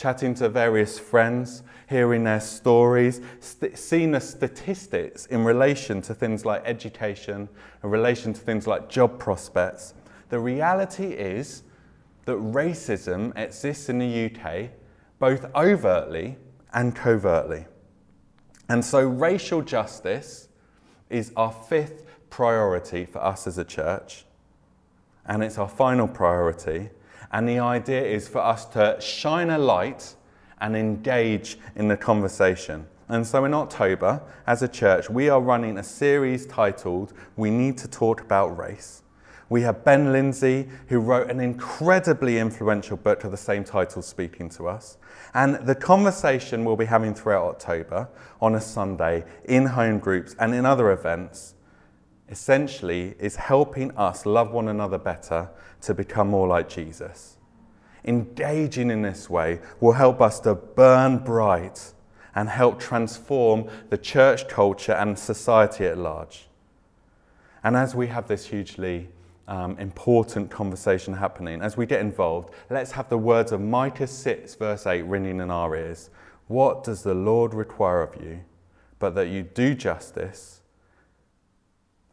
chatting 0.00 0.32
to 0.32 0.48
various 0.48 0.98
friends, 0.98 1.62
hearing 1.86 2.24
their 2.24 2.40
stories, 2.40 3.20
st- 3.38 3.76
seeing 3.76 4.12
the 4.12 4.20
statistics 4.20 5.26
in 5.26 5.44
relation 5.44 6.00
to 6.00 6.14
things 6.14 6.46
like 6.46 6.62
education, 6.64 7.46
in 7.84 7.90
relation 7.90 8.32
to 8.32 8.40
things 8.40 8.66
like 8.66 8.88
job 8.88 9.18
prospects. 9.18 9.92
The 10.30 10.38
reality 10.38 11.08
is 11.08 11.64
that 12.24 12.36
racism 12.38 13.36
exists 13.36 13.90
in 13.90 13.98
the 13.98 14.30
UK 14.30 14.70
both 15.18 15.54
overtly 15.54 16.38
and 16.72 16.96
covertly. 16.96 17.66
And 18.70 18.82
so 18.82 19.00
racial 19.00 19.60
justice 19.60 20.48
is 21.10 21.30
our 21.36 21.52
fifth 21.52 22.04
priority 22.30 23.04
for 23.04 23.22
us 23.22 23.46
as 23.46 23.58
a 23.58 23.64
church, 23.66 24.24
and 25.26 25.42
it's 25.44 25.58
our 25.58 25.68
final 25.68 26.08
priority 26.08 26.88
and 27.32 27.48
the 27.48 27.58
idea 27.58 28.02
is 28.02 28.28
for 28.28 28.40
us 28.40 28.64
to 28.66 28.96
shine 29.00 29.50
a 29.50 29.58
light 29.58 30.14
and 30.60 30.76
engage 30.76 31.58
in 31.76 31.88
the 31.88 31.96
conversation. 31.96 32.86
And 33.08 33.26
so 33.26 33.44
in 33.44 33.54
October, 33.54 34.22
as 34.46 34.62
a 34.62 34.68
church, 34.68 35.10
we 35.10 35.28
are 35.28 35.40
running 35.40 35.78
a 35.78 35.82
series 35.82 36.46
titled 36.46 37.12
We 37.36 37.50
Need 37.50 37.78
to 37.78 37.88
Talk 37.88 38.20
About 38.20 38.56
Race. 38.56 39.02
We 39.48 39.62
have 39.62 39.84
Ben 39.84 40.12
Lindsay, 40.12 40.68
who 40.88 41.00
wrote 41.00 41.28
an 41.28 41.40
incredibly 41.40 42.38
influential 42.38 42.96
book 42.96 43.24
of 43.24 43.32
the 43.32 43.36
same 43.36 43.64
title, 43.64 44.00
speaking 44.00 44.48
to 44.50 44.68
us. 44.68 44.96
And 45.34 45.56
the 45.66 45.74
conversation 45.74 46.64
we'll 46.64 46.76
be 46.76 46.84
having 46.84 47.14
throughout 47.14 47.48
October 47.48 48.08
on 48.40 48.54
a 48.54 48.60
Sunday 48.60 49.24
in 49.44 49.66
home 49.66 49.98
groups 49.98 50.36
and 50.38 50.54
in 50.54 50.64
other 50.64 50.92
events 50.92 51.54
essentially 52.30 53.14
is 53.18 53.36
helping 53.36 53.90
us 53.96 54.24
love 54.24 54.52
one 54.52 54.68
another 54.68 54.98
better 54.98 55.50
to 55.82 55.94
become 55.94 56.28
more 56.28 56.46
like 56.46 56.68
Jesus. 56.68 57.36
Engaging 58.04 58.90
in 58.90 59.02
this 59.02 59.28
way 59.28 59.60
will 59.80 59.92
help 59.92 60.20
us 60.20 60.40
to 60.40 60.54
burn 60.54 61.18
bright 61.18 61.92
and 62.34 62.48
help 62.48 62.78
transform 62.78 63.68
the 63.90 63.98
church 63.98 64.48
culture 64.48 64.92
and 64.92 65.18
society 65.18 65.84
at 65.84 65.98
large. 65.98 66.48
And 67.62 67.76
as 67.76 67.94
we 67.94 68.06
have 68.06 68.28
this 68.28 68.46
hugely 68.46 69.08
um, 69.48 69.76
important 69.78 70.50
conversation 70.50 71.14
happening, 71.14 71.60
as 71.60 71.76
we 71.76 71.84
get 71.84 72.00
involved, 72.00 72.54
let's 72.70 72.92
have 72.92 73.08
the 73.08 73.18
words 73.18 73.52
of 73.52 73.60
Micah 73.60 74.06
6, 74.06 74.54
verse 74.54 74.86
8, 74.86 75.02
ringing 75.02 75.40
in 75.40 75.50
our 75.50 75.76
ears. 75.76 76.10
What 76.46 76.84
does 76.84 77.02
the 77.02 77.14
Lord 77.14 77.52
require 77.52 78.00
of 78.00 78.22
you? 78.22 78.40
But 78.98 79.14
that 79.16 79.28
you 79.28 79.42
do 79.42 79.74
justice 79.74 80.59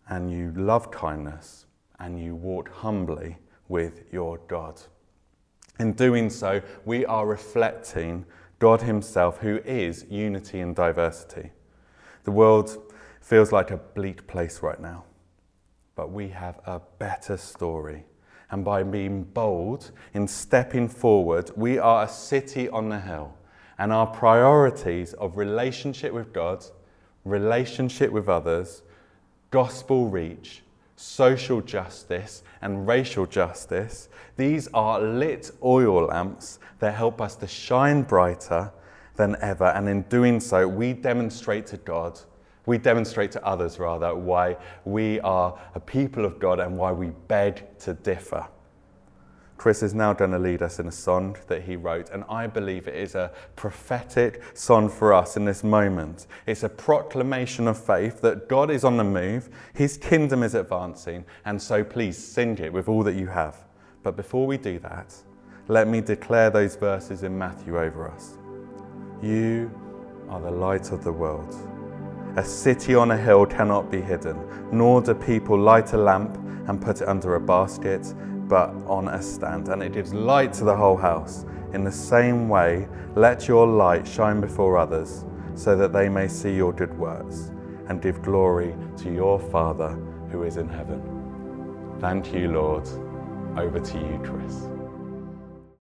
and 0.09 0.31
you 0.31 0.53
love 0.55 0.91
kindness 0.91 1.65
and 1.99 2.21
you 2.21 2.35
walk 2.35 2.69
humbly 2.69 3.37
with 3.67 4.03
your 4.11 4.37
God. 4.47 4.81
In 5.79 5.93
doing 5.93 6.29
so, 6.29 6.61
we 6.85 7.05
are 7.05 7.27
reflecting 7.27 8.25
God 8.59 8.81
Himself, 8.81 9.39
who 9.39 9.57
is 9.65 10.05
unity 10.09 10.59
and 10.59 10.75
diversity. 10.75 11.51
The 12.23 12.31
world 12.31 12.93
feels 13.21 13.51
like 13.51 13.71
a 13.71 13.77
bleak 13.77 14.25
place 14.25 14.61
right 14.63 14.79
now, 14.79 15.03
but 15.95 16.11
we 16.11 16.29
have 16.29 16.59
a 16.65 16.81
better 16.97 17.37
story. 17.37 18.05
And 18.49 18.63
by 18.63 18.83
being 18.83 19.23
bold 19.23 19.91
in 20.13 20.27
stepping 20.27 20.87
forward, 20.87 21.51
we 21.55 21.77
are 21.77 22.05
a 22.05 22.09
city 22.09 22.69
on 22.69 22.89
the 22.89 22.99
hill. 22.99 23.35
And 23.77 23.91
our 23.91 24.07
priorities 24.07 25.13
of 25.13 25.37
relationship 25.37 26.13
with 26.13 26.33
God, 26.33 26.65
relationship 27.25 28.11
with 28.11 28.29
others, 28.29 28.81
gospel 29.51 30.09
reach, 30.09 30.63
social 30.95 31.61
justice, 31.61 32.43
and 32.61 32.87
racial 32.87 33.25
justice. 33.25 34.09
These 34.35 34.67
are 34.73 34.99
lit 34.99 35.51
oil 35.63 36.07
lamps 36.07 36.59
that 36.79 36.95
help 36.95 37.21
us 37.21 37.35
to 37.37 37.47
shine 37.47 38.03
brighter 38.03 38.71
than 39.15 39.35
ever. 39.41 39.65
And 39.65 39.87
in 39.87 40.03
doing 40.03 40.39
so, 40.39 40.67
we 40.67 40.93
demonstrate 40.93 41.65
to 41.67 41.77
God, 41.77 42.19
we 42.65 42.77
demonstrate 42.77 43.31
to 43.33 43.45
others 43.45 43.79
rather, 43.79 44.15
why 44.15 44.57
we 44.85 45.19
are 45.21 45.57
a 45.75 45.79
people 45.79 46.25
of 46.25 46.39
God 46.39 46.59
and 46.59 46.77
why 46.77 46.91
we 46.91 47.11
beg 47.27 47.77
to 47.79 47.93
differ. 47.93 48.47
Chris 49.57 49.81
is 49.81 49.95
now 49.95 50.13
going 50.13 50.29
to 50.31 50.37
lead 50.37 50.61
us 50.61 50.79
in 50.79 50.87
a 50.87 50.91
song 50.91 51.35
that 51.47 51.63
he 51.63 51.75
wrote, 51.75 52.11
and 52.11 52.23
I 52.29 52.45
believe 52.45 52.87
it 52.87 52.95
is 52.95 53.15
a 53.15 53.31
prophetic 53.55 54.43
song 54.53 54.87
for 54.87 55.13
us 55.13 55.35
in 55.35 55.45
this 55.45 55.63
moment. 55.63 56.27
It's 56.45 56.61
a 56.61 56.69
proclamation 56.69 57.67
of 57.67 57.83
faith 57.83 58.21
that 58.21 58.47
God 58.47 58.69
is 58.69 58.83
on 58.83 58.97
the 58.97 59.03
move, 59.03 59.49
his 59.73 59.97
kingdom 59.97 60.43
is 60.43 60.53
advancing, 60.53 61.25
and 61.45 61.59
so 61.59 61.83
please 61.83 62.17
sing 62.17 62.59
it 62.59 62.71
with 62.71 62.87
all 62.87 63.03
that 63.03 63.15
you 63.15 63.25
have. 63.27 63.57
But 64.03 64.15
before 64.15 64.45
we 64.45 64.57
do 64.57 64.77
that, 64.79 65.15
let 65.67 65.87
me 65.87 66.01
declare 66.01 66.51
those 66.51 66.75
verses 66.75 67.23
in 67.23 67.35
Matthew 67.35 67.79
over 67.79 68.09
us. 68.09 68.37
You 69.23 69.71
are 70.29 70.39
the 70.39 70.51
light 70.51 70.91
of 70.91 71.03
the 71.03 71.11
world. 71.11 71.55
A 72.37 72.43
city 72.45 72.93
on 72.93 73.09
a 73.09 73.17
hill 73.17 73.47
cannot 73.47 73.89
be 73.89 74.01
hidden, 74.01 74.37
nor 74.71 75.01
do 75.01 75.15
people 75.15 75.57
light 75.57 75.93
a 75.93 75.97
lamp 75.97 76.37
and 76.67 76.79
put 76.79 77.01
it 77.01 77.07
under 77.07 77.35
a 77.35 77.39
basket 77.39 78.13
but 78.47 78.69
on 78.87 79.07
a 79.09 79.21
stand, 79.21 79.69
and 79.69 79.83
it 79.83 79.93
gives 79.93 80.13
light 80.13 80.53
to 80.53 80.63
the 80.63 80.75
whole 80.75 80.97
house. 80.97 81.45
In 81.73 81.83
the 81.83 81.91
same 81.91 82.47
way, 82.47 82.87
let 83.15 83.47
your 83.47 83.67
light 83.67 84.07
shine 84.07 84.39
before 84.39 84.77
others, 84.77 85.25
so 85.55 85.75
that 85.75 85.91
they 85.91 86.07
may 86.07 86.27
see 86.27 86.55
your 86.55 86.71
good 86.71 86.97
works 86.97 87.51
and 87.89 88.01
give 88.01 88.21
glory 88.21 88.75
to 88.97 89.13
your 89.13 89.39
Father 89.39 89.89
who 90.31 90.43
is 90.43 90.57
in 90.57 90.69
heaven. 90.69 91.01
Thank 91.99 92.33
you, 92.33 92.51
Lord. 92.51 92.87
Over 93.57 93.79
to 93.79 93.97
you, 93.97 94.21
Chris. 94.23 94.76